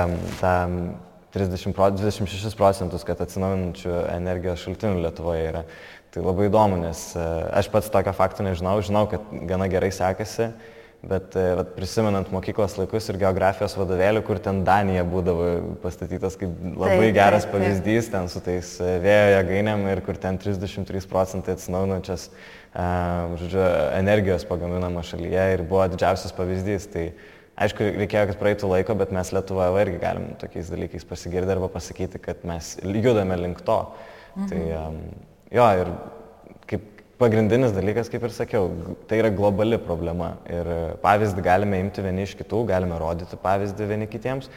tą 0.41 0.57
30, 1.35 1.75
26 1.75 2.59
procentus, 2.59 3.07
kad 3.07 3.21
atsinaujinančių 3.23 3.95
energijos 4.11 4.65
šaltinių 4.65 5.05
Lietuvoje 5.05 5.47
yra. 5.53 5.65
Tai 6.11 6.25
labai 6.27 6.49
įdomu, 6.49 6.81
nes 6.81 7.05
e, 7.15 7.23
aš 7.55 7.69
pats 7.71 7.91
tokio 7.95 8.11
fakto 8.19 8.43
nežinau, 8.43 8.81
žinau, 8.83 9.05
kad 9.11 9.29
gana 9.47 9.69
gerai 9.71 9.93
sekasi 9.95 10.49
Bet 11.01 11.33
e, 11.33 11.43
vat, 11.57 11.71
prisimenant 11.73 12.29
mokyklos 12.29 12.75
laikus 12.77 13.07
ir 13.09 13.17
geografijos 13.23 13.73
vadovėlį, 13.81 14.21
kur 14.27 14.37
ten 14.43 14.59
Danija 14.67 15.01
būdavo 15.09 15.47
pastatytas 15.81 16.37
kaip 16.37 16.53
labai 16.75 17.07
taip, 17.07 17.15
geras 17.17 17.47
taip, 17.47 17.55
pavyzdys, 17.55 18.11
taip. 18.11 18.13
ten 18.19 18.29
su 18.29 18.43
tais 18.45 18.73
e, 18.85 18.91
vėjo 19.01 19.31
jėgainėm 19.33 19.87
ir 19.95 20.03
kur 20.05 20.21
ten 20.21 20.37
33 20.43 21.09
procentai 21.09 21.57
atsinaujinančios, 21.57 22.27
uh, 22.29 23.33
žodžiu, 23.41 23.65
energijos 23.97 24.45
pagaminama 24.45 25.01
šalyje 25.09 25.47
ir 25.55 25.65
buvo 25.73 25.89
didžiausias 25.95 26.37
pavyzdys. 26.37 26.91
Tai 26.93 27.07
aišku, 27.65 27.89
reikėjo, 28.05 28.29
kad 28.35 28.43
praeitų 28.45 28.75
laiko, 28.75 29.01
bet 29.01 29.17
mes 29.17 29.33
Lietuvoje 29.33 29.87
irgi 29.87 30.05
galim 30.05 30.31
tokiais 30.43 30.69
dalykais 30.69 31.09
pasigirti 31.09 31.57
arba 31.57 31.73
pasakyti, 31.73 32.21
kad 32.21 32.45
mes 32.45 32.75
judame 32.85 33.41
link 33.41 33.65
to. 33.65 33.81
Tai, 34.37 34.45
mhm. 34.45 34.53
Tai 34.53 35.57
jo, 35.57 35.73
ir 35.81 35.97
pagrindinis 37.21 37.75
dalykas, 37.77 38.09
kaip 38.13 38.25
ir 38.25 38.33
sakiau, 38.35 38.71
tai 39.09 39.21
yra 39.21 39.31
globali 39.35 39.79
problema. 39.81 40.35
Ir 40.49 40.69
pavyzdį 41.05 41.45
galime 41.45 41.81
imti 41.85 42.05
vieni 42.05 42.25
iš 42.27 42.37
kitų, 42.39 42.65
galime 42.71 42.99
rodyti 43.01 43.39
pavyzdį 43.41 43.89
vieni 43.91 44.09
kitiems, 44.11 44.49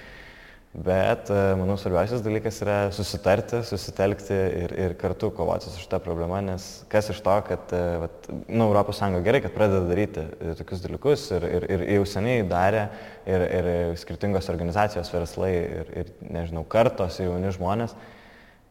bet 0.74 1.30
e, 1.30 1.42
manau 1.60 1.76
svarbiausias 1.78 2.24
dalykas 2.26 2.58
yra 2.64 2.78
susitarti, 2.96 3.60
susitelkti 3.68 4.38
ir, 4.64 4.76
ir 4.86 4.96
kartu 4.98 5.30
kovoti 5.36 5.70
su 5.70 5.84
šitą 5.84 6.00
problemą, 6.02 6.40
nes 6.48 6.66
kas 6.90 7.12
iš 7.14 7.20
to, 7.26 7.36
kad, 7.50 7.76
e, 7.76 7.84
vat, 8.06 8.32
nu, 8.48 8.72
Sąjunga 8.72 9.22
gerai, 9.28 9.44
kad 9.44 9.54
pradeda 9.54 9.84
daryti 9.90 10.24
e, 10.24 10.56
tokius 10.58 10.82
dalykus 10.88 11.28
ir, 11.36 11.46
ir, 11.60 11.68
ir 11.76 11.86
jau 11.98 12.08
seniai 12.16 12.48
darė 12.50 12.88
ir, 13.30 13.46
ir 13.60 13.70
skirtingos 14.02 14.50
organizacijos, 14.54 15.14
verslai 15.14 15.54
ir, 15.60 15.94
ir 16.02 16.18
nežinau, 16.32 16.66
kartos 16.66 17.20
jauni 17.22 17.54
žmonės. 17.54 17.94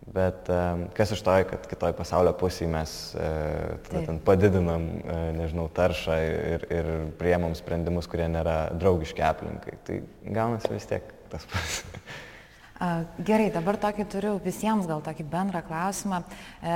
Bet 0.02 0.48
kas 0.96 1.12
iš 1.14 1.20
to, 1.22 1.34
kad 1.46 1.66
kitoj 1.70 1.92
pasaulio 1.94 2.32
pusėje 2.34 2.66
mes 2.72 2.92
uh, 3.14 4.16
padidinam, 4.26 4.88
uh, 5.04 5.28
nežinau, 5.36 5.68
taršą 5.70 6.16
ir, 6.26 6.64
ir 6.74 6.88
priemam 7.20 7.54
sprendimus, 7.54 8.08
kurie 8.10 8.26
nėra 8.32 8.56
draugiški 8.74 9.22
aplinkai. 9.22 9.76
Tai 9.86 10.00
gaunasi 10.26 10.72
vis 10.74 10.90
tiek 10.90 11.06
tas 11.30 11.46
pats. 11.52 11.84
Gerai, 13.22 13.46
dabar 13.54 13.78
tokį 13.78 14.08
turiu 14.10 14.32
visiems 14.42 14.88
gal 14.90 14.98
tokį 15.06 15.22
bendrą 15.30 15.60
klausimą. 15.62 16.18
E, 16.58 16.74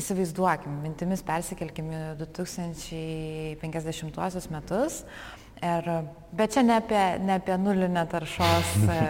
įsivaizduokim, 0.00 0.80
mintimis 0.82 1.22
persikelkim 1.26 1.90
į 1.94 2.00
2050 2.18 4.50
metus. 4.50 5.04
Ir, 5.60 5.88
bet 6.32 6.54
čia 6.54 6.62
ne 6.64 6.78
apie, 6.80 7.00
ne 7.20 7.36
apie 7.36 7.56
nulinę 7.60 8.06
taršos, 8.08 8.70
e, 8.94 9.00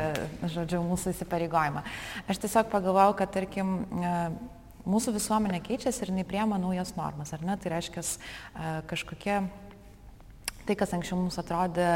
žodžiu, 0.50 0.80
mūsų 0.82 1.12
įsipareigojimą. 1.14 1.84
Aš 2.26 2.40
tiesiog 2.42 2.72
pagalvojau, 2.72 3.14
kad, 3.20 3.30
tarkim, 3.36 3.84
e, 3.94 4.14
mūsų 4.90 5.14
visuomenė 5.14 5.60
keičiasi 5.62 6.02
ir 6.02 6.10
jinai 6.10 6.24
priema 6.26 6.58
naujas 6.58 6.96
normas, 6.98 7.30
ar 7.36 7.44
ne? 7.46 7.54
Tai 7.54 7.70
reiškia 7.76 8.02
e, 8.02 8.72
kažkokie, 8.90 9.36
tai 10.66 10.76
kas 10.80 10.94
anksčiau 10.96 11.20
mums 11.20 11.38
atrodė 11.38 11.86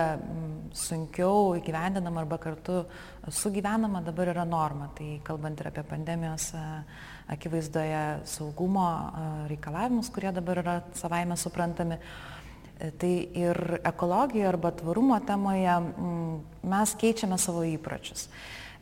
sunkiau 0.78 1.56
įgyvendinama 1.58 2.22
arba 2.22 2.38
kartu 2.42 2.84
sugyvenama, 3.26 4.04
dabar 4.06 4.30
yra 4.36 4.46
norma. 4.46 4.92
Tai 4.94 5.16
kalbant 5.26 5.58
ir 5.58 5.72
apie 5.72 5.82
pandemijos 5.88 6.52
akivaizdoje 7.34 8.04
saugumo 8.30 8.86
reikalavimus, 9.50 10.12
kurie 10.14 10.30
dabar 10.36 10.62
yra 10.62 10.78
savaime 10.94 11.34
suprantami. 11.40 11.98
E, 11.98 12.34
tai 12.98 13.12
ir 13.38 13.78
ekologijoje 13.84 14.48
arba 14.48 14.70
tvarumo 14.74 15.20
temoje 15.26 15.78
mm, 15.78 16.36
mes 16.70 16.94
keičiame 17.00 17.38
savo 17.38 17.62
įpročius. 17.68 18.28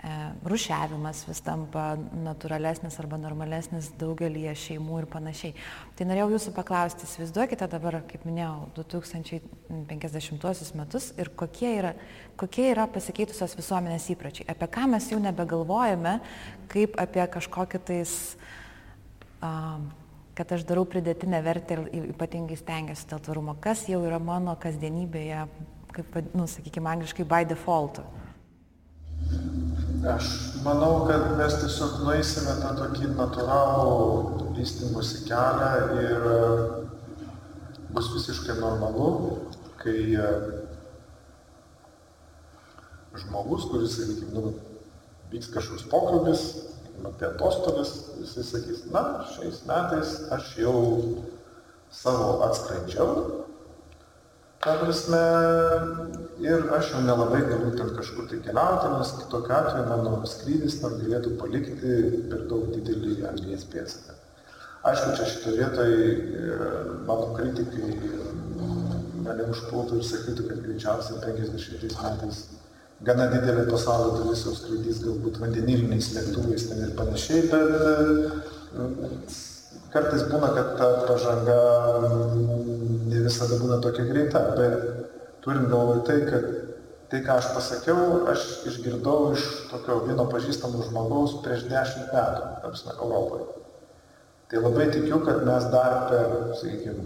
E, 0.02 0.14
rušiavimas 0.48 1.20
vis 1.28 1.38
tampa 1.46 1.92
natūralesnis 2.24 2.96
arba 2.98 3.20
normalesnis 3.22 3.92
daugelį 4.00 4.48
šeimų 4.58 5.02
ir 5.02 5.06
panašiai. 5.12 5.54
Tai 5.94 6.08
norėjau 6.08 6.32
jūsų 6.32 6.54
paklausti, 6.56 7.06
įsivaizduokite 7.06 7.68
dabar, 7.70 8.00
kaip 8.10 8.26
minėjau, 8.26 8.72
2050 8.80 10.74
metus 10.80 11.12
ir 11.22 11.30
kokie 11.38 11.70
yra, 11.76 11.94
kokie 12.40 12.66
yra 12.72 12.88
pasikeitusios 12.90 13.54
visuomenės 13.60 14.10
įpročiai, 14.16 14.48
apie 14.50 14.72
ką 14.74 14.88
mes 14.96 15.06
jau 15.12 15.20
nebegalvojame, 15.22 16.18
kaip 16.72 16.98
apie 16.98 17.28
kažkokį 17.36 17.84
tais 17.92 18.16
uh, 19.38 19.78
kad 20.38 20.52
aš 20.56 20.64
darau 20.68 20.84
pridėtinę 20.88 21.42
vertę 21.44 21.76
ir 21.92 22.08
ypatingai 22.14 22.56
stengiuosi 22.56 23.08
dėl 23.10 23.20
tvarumo, 23.26 23.56
kas 23.60 23.84
jau 23.90 24.00
yra 24.06 24.20
mano 24.22 24.54
kasdienybėje, 24.60 25.44
kaip, 25.92 26.18
nu, 26.32 26.48
sakykime, 26.48 26.88
angliškai 26.94 27.26
by 27.28 27.44
default. 27.48 28.00
Aš 30.12 30.30
manau, 30.64 31.04
kad 31.06 31.28
mes 31.38 31.58
tiesiog 31.60 32.00
nueisime 32.02 32.56
tą 32.58 32.72
tokį 32.80 33.12
natūralų 33.12 34.48
vystimusi 34.56 35.22
kelią 35.28 36.00
ir 36.00 36.26
e, 36.32 36.40
bus 37.94 38.08
visiškai 38.16 38.56
normalu, 38.58 39.12
kai 39.78 39.96
e, 40.16 40.32
žmogus, 43.20 43.68
kuris, 43.70 43.94
sakykime, 44.00 44.32
nu, 44.34 44.54
vyks 45.30 45.52
kažkoks 45.54 45.86
pokalbis, 45.92 46.46
apie 47.08 47.26
atostogas, 47.28 47.92
jisai 48.20 48.44
sakys, 48.46 48.84
na, 48.94 49.02
šiais 49.34 49.62
metais 49.68 50.16
aš 50.34 50.52
jau 50.60 50.76
savo 51.92 52.42
atskraidžiau, 52.46 53.42
ta 54.62 54.76
prasme, 54.80 55.20
ir 56.46 56.68
aš 56.78 56.92
jau 56.94 57.02
nelabai 57.02 57.42
galiu 57.48 57.74
ten 57.76 57.92
kažkur 57.96 58.28
tai 58.30 58.40
keliauti, 58.46 58.92
nes 58.94 59.12
kitokiu 59.18 59.56
atveju 59.58 59.86
mano 59.90 60.32
skrydis 60.34 60.78
ten 60.80 60.98
galėtų 61.02 61.36
palikti 61.40 61.94
per 62.30 62.46
daug 62.50 62.70
didelį 62.76 63.16
anglies 63.32 63.66
pėdsaką. 63.74 64.18
Aišku, 64.90 65.12
čia 65.18 65.26
šito 65.30 65.52
vietoj 65.54 65.92
e, 65.94 66.46
mano 67.06 67.28
kritikai 67.36 67.92
mane 69.22 69.44
užpultų 69.52 70.00
ir 70.00 70.08
sakytų, 70.08 70.48
kad 70.48 70.64
greičiausiai 70.64 71.20
50 71.22 71.98
metais 72.02 72.40
gana 73.06 73.28
didelė 73.32 73.66
pasaulio 73.70 74.18
dalis 74.20 74.44
jau 74.46 74.54
skraidys 74.56 75.00
galbūt 75.04 75.40
vandeniliniais 75.42 76.12
lėktuvais 76.16 76.66
ten 76.70 76.82
ir 76.86 76.92
panašiai, 76.98 77.46
bet 77.50 77.70
e, 77.78 79.30
kartais 79.94 80.26
būna, 80.30 80.50
kad 80.56 80.74
ta 80.80 80.90
pažanga 81.08 81.58
ne 83.12 83.24
visada 83.26 83.58
būna 83.62 83.80
tokia 83.84 84.06
greita, 84.10 84.44
bet 84.58 85.08
turint 85.44 85.70
galvoj 85.72 86.04
tai, 86.08 86.20
kad 86.28 86.46
tai, 87.12 87.20
ką 87.26 87.38
aš 87.40 87.50
pasakiau, 87.56 88.22
aš 88.32 88.44
išgirdau 88.70 89.32
iš 89.36 89.48
tokio 89.72 89.98
vieno 90.06 90.24
pažįstamo 90.32 90.86
žmogaus 90.86 91.40
prieš 91.44 91.66
dešimt 91.68 92.14
metų, 92.14 92.46
apsna, 92.70 92.94
Europoje. 92.96 93.50
Tai 94.48 94.62
labai 94.62 94.86
tikiu, 94.94 95.18
kad 95.26 95.42
mes 95.48 95.66
dar 95.74 96.06
per, 96.08 96.32
sakykime, 96.60 97.04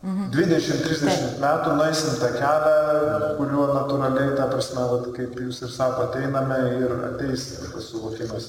Mhm. 0.00 0.30
20-30 0.32 1.40
metų 1.42 1.72
nueisim 1.76 2.14
tą 2.22 2.30
kelią, 2.32 3.34
kuriuo 3.36 3.66
natūraliai, 3.74 4.30
ta 4.38 4.46
prasme, 4.48 4.86
vat, 4.94 5.10
kaip 5.16 5.34
jūs 5.44 5.60
ir 5.66 5.74
sako, 5.74 6.06
ateiname 6.08 6.56
ir 6.78 6.94
ateis 7.10 7.50
tas 7.66 7.90
suvokimas 7.90 8.46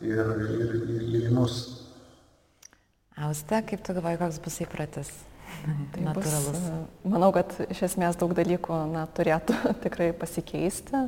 ir, 0.00 0.16
ir, 0.16 0.56
ir, 0.56 1.04
ir 1.04 1.28
į 1.28 1.34
mus. 1.36 1.58
Auste, 3.20 3.60
kaip 3.68 3.84
tu 3.84 3.92
galvoji, 3.92 4.22
koks 4.22 4.40
bus 4.46 4.56
įpratis? 4.64 5.12
Tai 5.92 6.06
natūralus. 6.06 6.48
Bus, 6.48 7.12
manau, 7.12 7.28
kad 7.36 7.52
iš 7.68 7.84
esmės 7.90 8.16
daug 8.16 8.32
dalykų 8.36 8.78
na, 8.94 9.04
turėtų 9.14 9.58
tikrai 9.84 10.10
pasikeisti. 10.16 11.04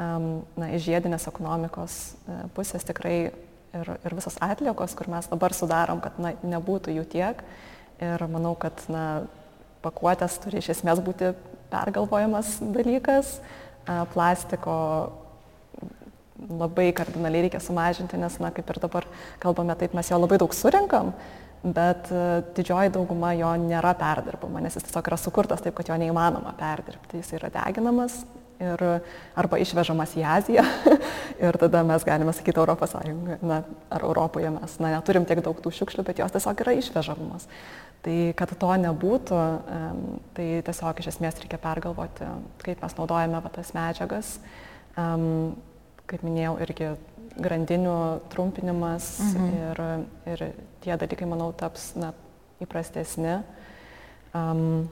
Na, 0.00 0.68
iš 0.70 0.86
žiedinės 0.86 1.26
ekonomikos 1.28 1.96
e, 2.24 2.36
pusės 2.56 2.86
tikrai 2.88 3.16
ir, 3.28 3.90
ir 3.98 4.14
visos 4.16 4.38
atliekos, 4.40 4.94
kur 4.96 5.10
mes 5.12 5.26
dabar 5.28 5.52
sudarom, 5.52 6.00
kad 6.00 6.16
na, 6.22 6.32
nebūtų 6.54 6.94
jų 6.94 7.04
tiek. 7.12 7.42
Ir 8.00 8.24
manau, 8.32 8.54
kad 8.56 8.80
na, 8.88 9.24
pakuotės 9.84 10.38
turi 10.40 10.60
iš 10.60 10.72
esmės 10.76 11.02
būti 11.04 11.34
pergalvojamas 11.72 12.58
dalykas. 12.74 13.38
Plastiko 14.14 14.76
labai 16.48 16.90
kardinaliai 16.96 17.46
reikia 17.46 17.60
sumažinti, 17.62 18.18
nes, 18.20 18.38
na, 18.40 18.52
kaip 18.54 18.68
ir 18.72 18.80
dabar 18.80 19.06
kalbame, 19.42 19.76
taip 19.76 19.94
mes 19.96 20.08
jo 20.08 20.18
labai 20.20 20.38
daug 20.40 20.54
surinkam, 20.56 21.12
bet 21.60 22.08
didžioji 22.56 22.94
dauguma 22.94 23.34
jo 23.36 23.50
nėra 23.60 23.92
perdirbama, 23.98 24.62
nes 24.64 24.76
jis 24.78 24.86
tiesiog 24.88 25.10
yra 25.10 25.18
sukurtas 25.20 25.64
taip, 25.64 25.76
kad 25.76 25.92
jo 25.92 25.98
neįmanoma 26.00 26.54
perdirbti. 26.60 27.20
Jis 27.20 27.34
yra 27.36 27.52
deginamas 27.52 28.22
ir 28.60 28.82
arba 29.40 29.60
išvežamas 29.60 30.14
į 30.20 30.24
Aziją 30.36 30.64
ir 31.46 31.58
tada 31.60 31.82
mes 31.86 32.04
galime 32.04 32.32
sakyti 32.36 32.60
Europos 32.60 32.92
Sąjungoje, 32.94 33.38
na, 33.44 33.62
ar 33.92 34.04
Europoje 34.04 34.52
mes 34.52 34.76
na, 34.82 34.94
neturim 34.96 35.28
tiek 35.28 35.40
daug 35.44 35.60
tų 35.60 35.72
šiukšlių, 35.80 36.04
bet 36.08 36.20
jos 36.20 36.34
tiesiog 36.36 36.64
yra 36.64 36.76
išvežamos. 36.80 37.48
Tai 38.00 38.16
kad 38.32 38.52
to 38.56 38.70
nebūtų, 38.80 39.38
tai 40.36 40.46
tiesiog 40.64 41.02
iš 41.02 41.10
esmės 41.12 41.40
reikia 41.42 41.58
pergalvoti, 41.60 42.28
kaip 42.64 42.80
mes 42.80 42.94
naudojame 42.96 43.42
va, 43.44 43.50
tas 43.52 43.74
medžiagas. 43.76 44.38
Kaip 46.10 46.24
minėjau, 46.24 46.54
irgi 46.64 46.94
grandinių 47.40 47.96
trumpinimas 48.32 49.12
mhm. 49.22 49.50
ir, 49.60 49.82
ir 50.32 50.46
tie 50.84 50.96
dalykai, 50.96 51.28
manau, 51.28 51.50
taps 51.56 51.92
na, 52.00 52.14
įprastesni. 52.64 53.40
Um, 54.36 54.88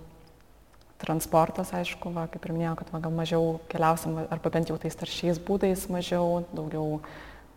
transportas, 0.98 1.70
aišku, 1.74 2.10
va, 2.14 2.26
kaip 2.30 2.44
ir 2.44 2.54
minėjau, 2.56 2.74
kad 2.80 2.92
va, 2.94 3.00
gal 3.06 3.14
mažiau 3.14 3.56
keliausim, 3.70 4.18
arba 4.26 4.52
bent 4.54 4.70
jau 4.70 4.78
tais 4.80 4.96
taršiais 4.98 5.38
būdais 5.42 5.86
mažiau, 5.92 6.42
daugiau 6.50 6.98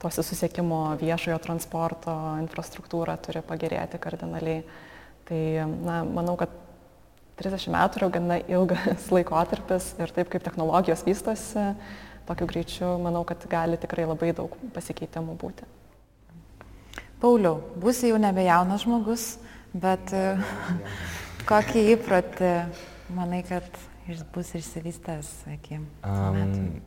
tos 0.01 0.17
susiekimo 0.21 0.95
viešojo 1.01 1.37
transporto 1.41 2.13
infrastruktūra 2.41 3.17
turi 3.21 3.43
pagerėti 3.45 3.99
kardinaliai. 4.01 4.63
Tai, 5.29 5.41
na, 5.85 6.01
manau, 6.07 6.35
kad 6.39 6.53
30 7.41 7.71
metų 7.73 8.01
yra 8.01 8.09
gana 8.13 8.39
ilgas 8.51 9.09
laikotarpis 9.15 9.91
ir 10.01 10.13
taip 10.15 10.31
kaip 10.33 10.45
technologijos 10.45 11.05
vystosi, 11.07 11.71
tokiu 12.29 12.47
greičiu, 12.49 12.95
manau, 13.01 13.23
kad 13.27 13.43
gali 13.51 13.79
tikrai 13.81 14.07
labai 14.09 14.33
daug 14.37 14.55
pasikeitimų 14.75 15.37
būti. 15.41 15.67
Pauliau, 17.21 17.59
būsi 17.77 18.09
jau 18.09 18.17
nebe 18.21 18.43
jaunas 18.47 18.85
žmogus, 18.85 19.25
bet 19.73 20.13
kokį 21.49 21.85
įprotį 21.95 22.53
manai, 23.13 23.43
kad 23.45 23.67
jis 24.07 24.23
bus 24.33 24.53
išsivystęs 24.57 25.29
iki 25.53 25.77
um, 25.77 26.81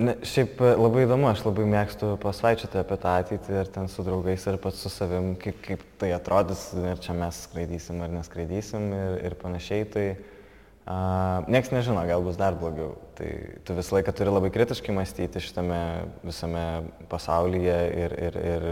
ne, 0.00 0.14
šiaip 0.26 0.60
e, 0.64 0.72
labai 0.78 1.04
įdomu, 1.04 1.28
aš 1.30 1.44
labai 1.44 1.66
mėgstu 1.68 2.14
pasvaičioti 2.22 2.80
apie 2.80 2.98
tą 3.02 3.14
ateitį 3.20 3.56
ir 3.60 3.70
ten 3.74 3.90
su 3.92 4.04
draugais 4.06 4.46
ir 4.48 4.58
pats 4.62 4.82
su 4.84 4.92
savim, 4.92 5.34
kaip, 5.40 5.60
kaip 5.64 5.84
tai 6.00 6.12
atrodys 6.16 6.70
ir 6.78 7.00
čia 7.04 7.16
mes 7.16 7.44
skraidysim 7.46 8.00
ar 8.04 8.12
neskraidysim 8.14 8.88
ir, 8.96 9.18
ir 9.28 9.36
panašiai. 9.40 9.88
Tai 9.92 10.06
uh, 10.14 11.50
nieks 11.52 11.72
nežino, 11.74 12.02
gal 12.08 12.24
bus 12.24 12.40
dar 12.40 12.56
blogiau. 12.60 12.94
Tai 13.18 13.28
tu 13.66 13.76
visą 13.76 13.98
laiką 13.98 14.16
turi 14.16 14.32
labai 14.32 14.52
kritiškai 14.54 14.96
mąstyti 14.96 15.44
šitame 15.44 15.82
visame 16.24 16.66
pasaulyje 17.12 17.78
ir, 18.06 18.16
ir, 18.30 18.40
ir 18.54 18.68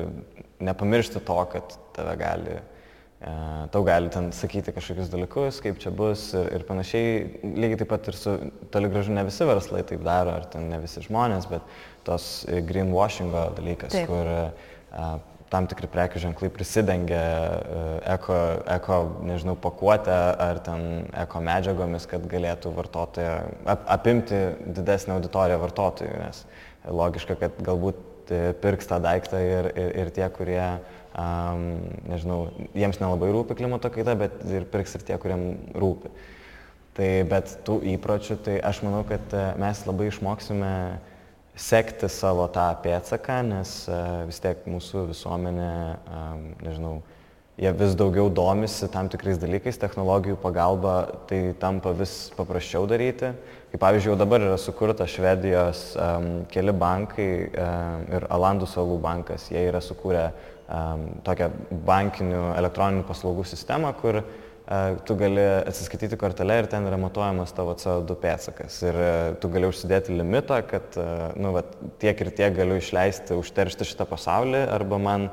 nepamiršti 0.70 1.22
to, 1.28 1.38
kad 1.52 1.78
tave 1.96 2.16
gali 2.20 2.58
uh, 2.58 2.74
tau 3.18 3.82
gali 3.82 4.10
ten 4.14 4.30
sakyti 4.32 4.70
kažkokius 4.74 5.08
dalykus, 5.10 5.58
kaip 5.62 5.80
čia 5.82 5.90
bus 5.90 6.28
ir, 6.38 6.52
ir 6.54 6.66
panašiai. 6.68 7.16
Lygiai 7.42 7.80
taip 7.80 7.90
pat 7.90 8.10
ir 8.10 8.18
su, 8.18 8.36
toli 8.70 8.90
gražu, 8.92 9.14
ne 9.14 9.24
visi 9.26 9.48
verslai 9.48 9.82
taip 9.86 10.04
daro, 10.06 10.36
ar 10.38 10.46
ten 10.52 10.68
ne 10.70 10.78
visi 10.82 11.02
žmonės, 11.02 11.48
bet 11.50 11.66
tos 12.06 12.46
greenwashingo 12.46 13.48
dalykas, 13.58 13.96
taip. 13.96 14.06
kur 14.06 14.30
a, 14.30 14.44
e, 14.92 15.08
tam 15.50 15.66
tikri 15.66 15.88
prekių 15.90 16.22
ženklai 16.28 16.50
prisidengia 16.54 17.18
e, 17.18 17.82
eko, 18.14 18.36
eko, 18.76 18.98
nežinau, 19.26 19.56
pakuotę 19.66 20.18
ar 20.44 20.62
ten 20.62 21.08
eko 21.24 21.42
medžiagomis, 21.48 22.06
kad 22.06 22.26
galėtų 22.30 22.72
vartotoją 22.76 23.34
ap, 23.66 23.82
apimti 23.98 24.44
didesnę 24.78 25.16
auditoriją 25.16 25.58
vartotojų, 25.64 26.20
nes 26.22 26.44
logiška, 26.86 27.34
kad 27.40 27.58
galbūt 27.66 28.04
pirks 28.60 28.88
tą 28.88 28.98
daiktą 29.00 29.40
ir, 29.40 29.70
ir, 29.72 29.92
ir 30.02 30.10
tie, 30.14 30.26
kurie 30.36 30.62
um, 31.18 31.66
nežinau, 32.08 32.40
jiems 32.76 33.00
nelabai 33.02 33.30
rūpi 33.34 33.56
klimato 33.58 33.90
kaita, 33.92 34.14
bet 34.18 34.40
ir 34.46 34.66
pirks 34.70 34.96
ir 34.98 35.04
tie, 35.08 35.18
kuriem 35.20 35.50
rūpi. 35.78 36.12
Tai 36.98 37.10
bet 37.30 37.58
tų 37.66 37.78
įpročių, 37.94 38.40
tai 38.42 38.56
aš 38.64 38.82
manau, 38.82 39.04
kad 39.06 39.30
e, 39.30 39.42
mes 39.62 39.84
labai 39.86 40.08
išmoksime 40.10 40.72
sekti 41.58 42.08
savo 42.10 42.48
tą 42.50 42.66
pėtsaką, 42.82 43.36
nes 43.46 43.70
uh, 43.90 44.24
vis 44.28 44.38
tiek 44.42 44.60
mūsų 44.70 45.08
visuomenė, 45.08 45.70
um, 46.06 46.44
nežinau, 46.62 46.92
jie 47.58 47.72
vis 47.74 47.96
daugiau 47.98 48.28
domisi 48.30 48.86
tam 48.94 49.10
tikrais 49.10 49.40
dalykais, 49.42 49.80
technologijų 49.82 50.38
pagalba 50.38 50.94
tai 51.30 51.40
tampa 51.58 51.90
vis 51.98 52.28
paprasčiau 52.38 52.86
daryti. 52.86 53.32
Kaip 53.72 53.82
pavyzdžiui, 53.82 54.12
jau 54.12 54.20
dabar 54.20 54.46
yra 54.46 54.58
sukurta 54.58 55.06
Švedijos 55.10 55.82
um, 55.98 56.28
keli 56.50 56.74
bankai 56.78 57.30
um, 57.46 58.06
ir 58.20 58.28
Alandų 58.38 58.70
salų 58.70 59.00
bankas, 59.02 59.50
jie 59.50 59.66
yra 59.66 59.82
sukūrę 59.82 60.28
um, 60.30 60.47
tokią 61.24 61.48
bankinių 61.88 62.42
elektroninių 62.58 63.06
paslaugų 63.08 63.46
sistemą, 63.48 63.94
kur 63.96 64.22
tu 65.08 65.14
gali 65.16 65.40
atsiskaityti 65.64 66.18
kortelę 66.20 66.58
ir 66.60 66.66
ten 66.68 66.84
yra 66.84 66.98
matuojamas 67.00 67.54
tavo 67.56 67.72
CO2 67.80 68.16
pėtsakas. 68.20 68.74
Ir 68.84 68.98
tu 69.40 69.48
gali 69.48 69.64
užsidėti 69.70 70.12
limitą, 70.12 70.58
kad 70.68 70.98
nu, 71.40 71.54
va, 71.54 71.62
tiek 72.02 72.20
ir 72.20 72.30
tiek 72.36 72.52
galiu 72.58 72.76
išleisti, 72.76 73.38
užteršti 73.40 73.88
šitą 73.88 74.04
pasaulį, 74.10 74.66
arba 74.76 75.00
man 75.00 75.26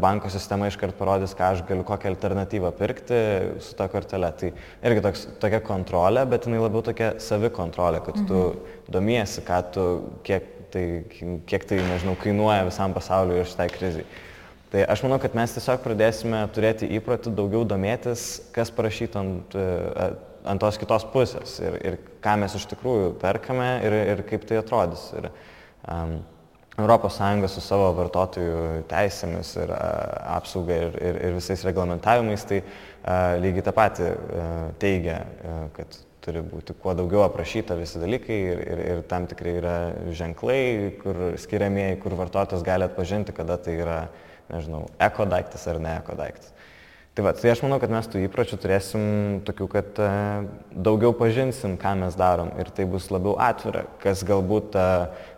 banko 0.00 0.32
sistema 0.32 0.70
iškart 0.72 0.96
parodys, 0.96 1.36
ką 1.36 1.50
aš 1.52 1.62
galiu, 1.68 1.84
kokią 1.84 2.14
alternatyvą 2.14 2.72
pirkti 2.80 3.20
su 3.66 3.76
ta 3.76 3.90
kortelė. 3.92 4.32
Tai 4.40 4.54
irgi 4.88 5.04
toks, 5.10 5.28
tokia 5.44 5.60
kontrolė, 5.64 6.24
bet 6.32 6.48
jinai 6.48 6.64
labiau 6.64 6.80
tokia 6.88 7.14
savikontrolė, 7.20 8.00
kad 8.06 8.22
mhm. 8.22 8.30
tu 8.32 8.94
domiesi, 8.96 9.44
ką 9.44 9.64
tu, 9.76 9.90
kiek 10.24 10.48
tai, 10.72 10.86
kiek 11.50 11.68
tai, 11.68 11.84
nežinau, 11.92 12.16
kainuoja 12.16 12.64
visam 12.72 12.96
pasauliu 12.96 13.42
ir 13.42 13.50
šitai 13.50 13.68
krizai. 13.76 14.08
Tai 14.74 14.82
aš 14.90 15.04
manau, 15.04 15.20
kad 15.22 15.36
mes 15.38 15.52
tiesiog 15.54 15.84
pradėsime 15.84 16.40
turėti 16.50 16.88
įprotį 16.96 17.30
daugiau 17.38 17.60
domėtis, 17.62 18.24
kas 18.50 18.72
parašyta 18.74 19.20
ant, 19.20 19.52
e, 19.54 20.06
ant 20.50 20.62
tos 20.64 20.80
kitos 20.82 21.04
pusės 21.12 21.60
ir, 21.62 21.76
ir 21.78 21.98
ką 22.24 22.32
mes 22.42 22.56
iš 22.58 22.64
tikrųjų 22.72 23.12
perkame 23.20 23.68
ir, 23.86 23.94
ir 24.16 24.22
kaip 24.26 24.48
tai 24.48 24.58
atrodys. 24.58 25.04
Ir, 25.20 25.28
um, 25.86 26.16
ES 26.74 27.52
su 27.54 27.62
savo 27.62 27.92
vartotojų 27.94 28.82
teisėmis 28.90 29.52
ir 29.62 29.70
uh, 29.70 29.78
apsauga 30.40 30.80
ir, 30.88 30.98
ir, 30.98 31.20
ir 31.28 31.38
visais 31.38 31.62
reglamentavimais, 31.62 32.42
tai 32.50 32.64
uh, 32.64 33.38
lygiai 33.38 33.68
tą 33.68 33.76
patį 33.78 34.10
uh, 34.10 34.50
teigia, 34.82 35.20
uh, 35.22 35.62
kad 35.78 36.00
turi 36.26 36.42
būti 36.42 36.74
kuo 36.82 36.96
daugiau 36.98 37.22
aprašyta 37.28 37.78
visi 37.78 38.02
dalykai 38.02 38.42
ir, 38.42 38.66
ir, 38.74 38.84
ir 38.90 39.06
tam 39.06 39.30
tikrai 39.30 39.54
yra 39.62 39.78
ženklai, 40.10 40.60
kur 40.98 41.38
skiriamieji, 41.38 42.02
kur 42.02 42.18
vartotojas 42.18 42.66
gali 42.66 42.90
atpažinti, 42.90 43.38
kada 43.38 43.60
tai 43.62 43.78
yra, 43.78 44.00
nežinau, 44.52 44.86
eko 45.02 45.28
daiktas 45.30 45.66
ar 45.70 45.80
ne 45.82 45.96
eko 46.00 46.18
daiktas. 46.18 46.54
Tai, 47.14 47.22
va, 47.22 47.30
tai 47.30 47.52
aš 47.52 47.60
manau, 47.62 47.76
kad 47.78 47.92
mes 47.94 48.08
tų 48.10 48.24
įpročių 48.24 48.56
turėsim 48.58 49.02
tokių, 49.46 49.66
kad 49.70 49.98
e, 50.02 50.06
daugiau 50.74 51.12
pažinsim, 51.14 51.76
ką 51.78 51.92
mes 52.00 52.16
darom 52.18 52.48
ir 52.58 52.72
tai 52.74 52.88
bus 52.90 53.06
labiau 53.14 53.36
atvira, 53.38 53.84
kas 54.02 54.24
galbūt 54.26 54.74
e, 54.74 54.86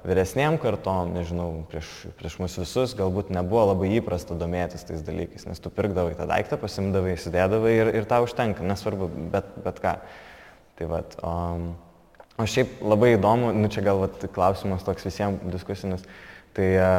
vyresniem 0.08 0.56
kartom, 0.62 1.12
nežinau, 1.12 1.50
prieš, 1.68 1.90
prieš 2.16 2.38
mus 2.40 2.56
visus 2.56 2.94
galbūt 2.96 3.28
nebuvo 3.36 3.66
labai 3.74 3.90
įprasta 3.98 4.38
domėtis 4.40 4.88
tais 4.88 5.04
dalykais, 5.04 5.44
nes 5.50 5.60
tu 5.60 5.68
pirkdavai 5.68 6.16
tą 6.16 6.24
daiktą, 6.30 6.56
pasimdavai, 6.62 7.12
įsidėdavai 7.18 7.74
ir, 7.74 7.92
ir 8.00 8.08
tau 8.08 8.24
užtenka, 8.24 8.64
nesvarbu, 8.64 9.10
bet, 9.36 9.52
bet 9.66 9.84
ką. 9.84 9.98
Tai 10.80 10.88
vat, 10.94 11.18
o, 11.20 11.34
o 12.40 12.48
šiaip 12.56 12.80
labai 12.88 13.18
įdomu, 13.18 13.52
nu 13.52 13.68
čia 13.68 13.84
gal 13.84 14.00
vat, 14.00 14.24
klausimas 14.32 14.88
toks 14.88 15.04
visiems 15.10 15.44
diskusinis, 15.52 16.08
tai 16.56 16.70
e, 16.80 16.92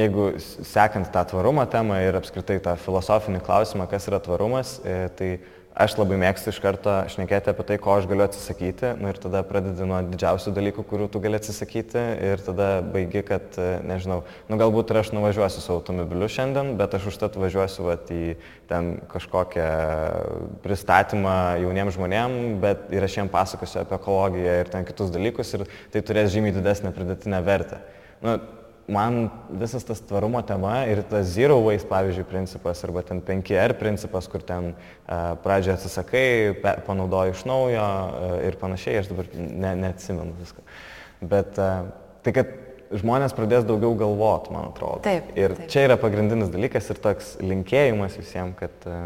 jeigu 0.00 0.30
sekant 0.40 1.10
tą 1.12 1.26
tvarumo 1.28 1.66
temą 1.68 1.98
ir 2.06 2.16
apskritai 2.16 2.56
tą 2.64 2.72
filosofinį 2.80 3.42
klausimą, 3.44 3.88
kas 3.90 4.08
yra 4.08 4.22
tvarumas, 4.24 4.78
e, 4.80 4.96
tai 5.18 5.28
aš 5.74 5.96
labai 5.98 6.16
mėgstu 6.22 6.52
iš 6.52 6.60
karto 6.62 6.92
šnekėti 7.10 7.50
apie 7.50 7.64
tai, 7.66 7.76
ko 7.82 7.96
aš 7.98 8.06
galiu 8.06 8.22
atsisakyti, 8.24 8.92
nu, 9.00 9.10
ir 9.10 9.18
tada 9.18 9.42
pradedi 9.44 9.84
nuo 9.90 9.98
didžiausių 10.06 10.54
dalykų, 10.54 10.84
kurių 10.86 11.08
tu 11.10 11.20
gali 11.20 11.36
atsisakyti 11.40 12.04
ir 12.30 12.44
tada 12.46 12.68
baigi, 12.94 13.24
kad, 13.26 13.58
e, 13.58 13.68
nežinau, 13.90 14.22
nu 14.48 14.58
galbūt 14.60 14.94
ir 14.94 15.02
aš 15.02 15.12
nuvažiuosiu 15.16 15.66
su 15.66 15.74
automobiliu 15.74 16.30
šiandien, 16.30 16.72
bet 16.80 16.96
aš 16.96 17.10
užtat 17.12 17.36
važiuosiu 17.36 17.90
vat, 17.90 18.08
į 18.08 18.38
ten 18.70 18.94
kažkokią 19.12 19.70
pristatymą 20.64 21.38
jauniems 21.66 21.98
žmonėms, 21.98 22.60
bet 22.64 22.88
ir 22.94 23.04
aš 23.04 23.20
jiems 23.20 23.34
pasakosiu 23.34 23.82
apie 23.84 23.98
ekologiją 24.00 24.60
ir 24.62 24.72
ten 24.72 24.88
kitus 24.88 25.12
dalykus 25.12 25.56
ir 25.58 25.68
tai 25.92 26.06
turės 26.06 26.32
žymiai 26.32 26.56
didesnę 26.56 26.94
pridėtinę 26.94 27.44
vertę. 27.44 27.84
Nu, 28.24 28.38
man 28.88 29.30
visas 29.50 29.84
tas 29.84 30.00
tvarumo 30.04 30.42
tema 30.44 30.84
ir 30.90 31.02
tas 31.08 31.26
zero 31.32 31.56
waste, 31.64 31.88
pavyzdžiui, 31.88 32.26
principas 32.28 32.84
arba 32.84 33.02
ten 33.02 33.22
5R 33.24 33.78
principas, 33.78 34.28
kur 34.28 34.44
ten 34.44 34.72
uh, 34.74 35.32
pradžioje 35.44 35.78
atsisakai, 35.78 36.26
panaudoji 36.86 37.32
iš 37.32 37.44
naujo 37.48 37.86
uh, 37.86 38.36
ir 38.44 38.58
panašiai, 38.60 39.00
aš 39.00 39.10
dabar 39.12 39.30
ne, 39.38 39.74
neatsimenu 39.86 40.36
viską. 40.40 40.66
Bet 41.24 41.56
uh, 41.56 41.88
tai, 42.24 42.36
kad 42.36 42.52
žmonės 42.92 43.34
pradės 43.36 43.64
daugiau 43.68 43.94
galvot, 43.98 44.50
man 44.54 44.68
atrodo. 44.70 45.00
Taip. 45.04 45.30
Ir 45.38 45.54
taip. 45.56 45.68
čia 45.72 45.84
yra 45.88 45.96
pagrindinis 46.00 46.50
dalykas 46.52 46.90
ir 46.92 47.00
toks 47.04 47.30
linkėjimas 47.42 48.16
visiems, 48.18 48.56
kad, 48.58 48.74
e, 48.88 48.98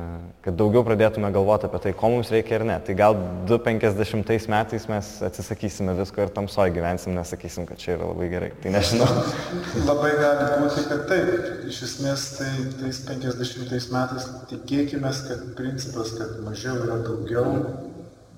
kad 0.45 0.57
daugiau 0.59 0.85
pradėtume 0.87 1.31
galvoti 1.35 1.69
apie 1.69 1.81
tai, 1.85 1.93
ko 1.99 2.11
mums 2.12 2.33
reikia 2.35 2.59
ir 2.59 2.67
ne. 2.69 2.79
Tai 2.85 2.97
gal 2.99 3.19
250 3.51 4.51
metais 4.53 4.88
mes 4.91 5.11
atsisakysime 5.29 5.95
visko 5.99 6.25
ir 6.25 6.33
tamsoje 6.35 6.75
gyvensim, 6.77 7.14
nesakysim, 7.19 7.69
kad 7.69 7.81
čia 7.83 7.95
yra 7.97 8.11
labai 8.11 8.31
gerai. 8.33 8.51
Tai 8.62 8.75
nežinau. 8.77 9.09
labai 9.91 10.14
gali 10.19 10.49
būti, 10.64 10.87
kad 10.91 11.07
taip. 11.12 11.35
Iš 11.69 11.83
esmės, 11.91 12.27
tai 12.38 12.51
tais 12.81 13.05
50 13.09 13.95
metais 13.95 14.29
tikėkime, 14.51 15.12
kad 15.29 15.47
principas, 15.59 16.14
kad 16.19 16.38
mažiau 16.47 16.79
yra 16.85 17.01
daugiau, 17.05 17.55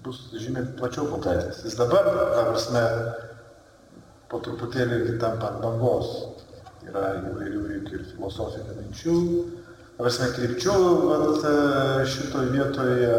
bus 0.05 0.31
žymiai 0.33 0.65
plačiau 0.79 1.09
paplitęs. 1.11 1.65
Jis 1.67 1.77
dabar, 1.79 2.07
ta 2.35 2.45
prasme, 2.49 2.85
po 4.31 4.39
truputėlį 4.45 5.01
irgi 5.01 5.17
tampa 5.23 5.51
ant 5.51 5.65
bangos. 5.65 6.13
Yra 6.87 7.11
įvairių 7.19 7.63
ir 7.77 8.05
filosofinių 8.15 8.77
minčių. 8.79 9.17
Prasme, 10.01 10.31
krypčių 10.33 10.75
vat, 11.11 11.43
e, 11.45 12.07
šitoj 12.09 12.47
vietoje 12.55 13.17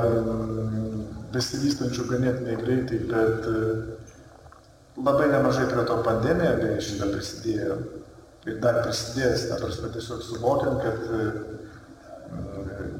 besivystančių 1.36 2.06
ganėtinai 2.10 2.56
greitai, 2.64 3.02
bet 3.12 3.50
e, 3.52 3.60
labai 4.98 5.28
nemažai 5.30 5.68
prie 5.70 5.86
to 5.88 6.00
pandemija 6.08 6.56
beje 6.58 6.80
šitą 6.88 7.12
prisidėjo. 7.14 7.78
Ir 8.50 8.58
dar 8.64 8.82
prisidės, 8.82 9.46
ta 9.52 9.60
prasme, 9.62 9.92
tiesiog 9.94 10.24
suvokiant, 10.26 10.82
kad 10.82 10.98
e, 11.06 11.22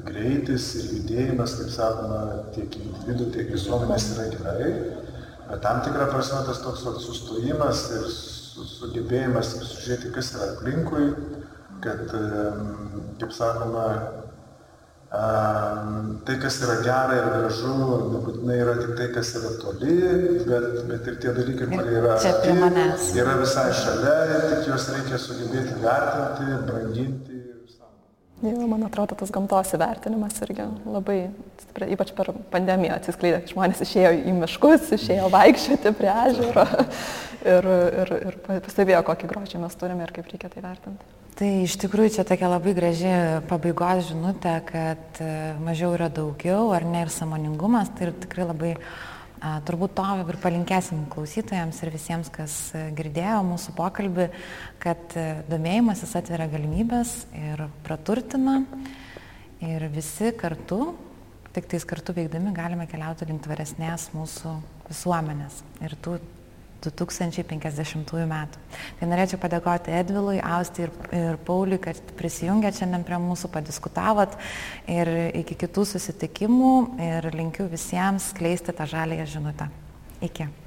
greitis 0.06 0.68
ir 0.78 0.92
judėjimas, 1.00 1.56
kaip 1.58 1.74
sakoma, 1.74 2.20
tiek 2.54 2.78
individų, 2.78 3.32
tiek 3.34 3.50
visuomenės 3.56 4.12
yra 4.14 4.28
gerai 4.36 4.72
tam 5.60 5.82
tikrą 5.84 6.06
prasme 6.10 6.42
tas 6.46 6.62
toks 6.64 6.84
vat, 6.86 7.00
sustojimas 7.02 7.84
ir 7.96 8.08
su, 8.08 8.64
sugebėjimas 8.78 9.54
žiūrėti, 9.60 10.12
kas 10.14 10.32
yra 10.36 10.48
aplinkui, 10.54 11.06
kad, 11.84 12.12
kaip 13.20 13.34
sakoma, 13.36 13.86
tai, 16.24 16.36
kas 16.40 16.60
yra 16.64 16.78
gera 16.86 17.18
ir 17.18 17.28
gražu, 17.34 17.74
nebūtinai 18.14 18.60
yra 18.62 18.78
tik 18.80 18.94
tai, 19.00 19.10
kas 19.16 19.34
yra 19.40 19.52
toli, 19.60 19.98
bet, 20.46 20.68
bet 20.88 21.10
ir 21.12 21.18
tie 21.24 21.34
dalykai, 21.36 21.68
kurie 21.74 21.98
yra, 22.00 22.16
yra 23.24 23.36
visai 23.42 23.68
šalia 23.82 24.16
tik 24.46 24.70
juos 24.70 24.88
reikia 24.94 25.20
sugebėti 25.20 25.76
vertinti, 25.84 26.48
branginti 26.70 27.31
Jo, 28.42 28.66
man 28.66 28.82
atrodo, 28.82 29.14
tas 29.14 29.30
gamtos 29.30 29.70
įvertinimas 29.76 30.40
irgi 30.42 30.64
labai, 30.90 31.18
ypač 31.94 32.10
per 32.16 32.32
pandemiją 32.50 32.96
atsiskleidė, 32.98 33.44
žmonės 33.52 33.84
išėjo 33.84 34.10
į 34.18 34.34
miškus, 34.40 34.88
išėjo 34.96 35.28
vaikščioti 35.30 35.92
prie 35.94 36.10
ežero 36.24 36.64
ir, 37.54 37.70
ir, 38.02 38.12
ir 38.32 38.38
pastebėjo, 38.50 39.04
kokį 39.06 39.30
grožį 39.30 39.62
mes 39.62 39.78
turime 39.78 40.02
ir 40.08 40.14
kaip 40.16 40.32
reikia 40.34 40.50
tai 40.50 40.64
vertinti. 40.64 41.10
Tai 41.38 41.52
iš 41.62 41.78
tikrųjų 41.80 42.16
čia 42.18 42.26
tokia 42.28 42.50
labai 42.50 42.74
graži 42.76 43.14
pabaigos 43.48 44.10
žinutė, 44.10 44.58
kad 44.66 45.22
e, 45.22 45.30
mažiau 45.62 45.94
yra 45.96 46.10
daugiau, 46.12 46.66
ar 46.76 46.84
ne 46.84 47.06
ir 47.06 47.14
samoningumas, 47.14 47.88
tai 47.96 48.10
tikrai 48.26 48.50
labai 48.50 48.74
uh, 48.74 48.90
Turbūt 49.42 49.96
to 49.98 50.04
ir 50.22 50.36
palinkėsim 50.38 51.00
klausytojams 51.10 51.80
ir 51.82 51.90
visiems, 51.90 52.28
kas 52.30 52.52
e, 52.78 52.84
girdėjo 52.94 53.40
mūsų 53.48 53.72
pokalbį, 53.74 54.28
kad 54.82 55.16
e, 55.18 55.24
domėjimasis 55.50 56.12
atveria 56.20 56.46
galimybės 56.52 57.16
ir 57.34 57.64
praturtina. 57.82 58.60
Ir 59.66 59.88
visi 59.90 60.30
kartu, 60.38 60.92
tik 61.56 61.66
tais 61.70 61.86
kartu 61.90 62.14
veikdami 62.14 62.54
galime 62.54 62.86
keliauti 62.90 63.26
link 63.26 63.42
tvaresnės 63.42 64.12
mūsų 64.14 64.54
visuomenės. 64.92 65.58
Ir 65.82 65.98
tų 66.02 66.20
2050 66.86 68.14
metų. 68.30 68.62
Tai 69.00 69.10
norėčiau 69.10 69.40
padėkoti 69.42 69.94
Edvilui, 69.98 70.38
Austi 70.42 70.86
ir, 70.86 70.94
ir 71.16 71.38
Pauliui, 71.46 71.80
kad 71.82 72.00
prisijungėt 72.18 72.80
šiandien 72.80 73.06
prie 73.08 73.20
mūsų, 73.22 73.52
padiskutavot 73.52 74.38
ir 74.90 75.12
iki 75.42 75.58
kitų 75.66 75.86
susitikimų 75.94 76.74
ir 77.10 77.30
linkiu 77.36 77.68
visiems 77.72 78.32
skleisti 78.32 78.74
tą 78.76 78.88
žalėją 78.90 79.28
žinutę. 79.36 79.70
Iki. 80.22 80.61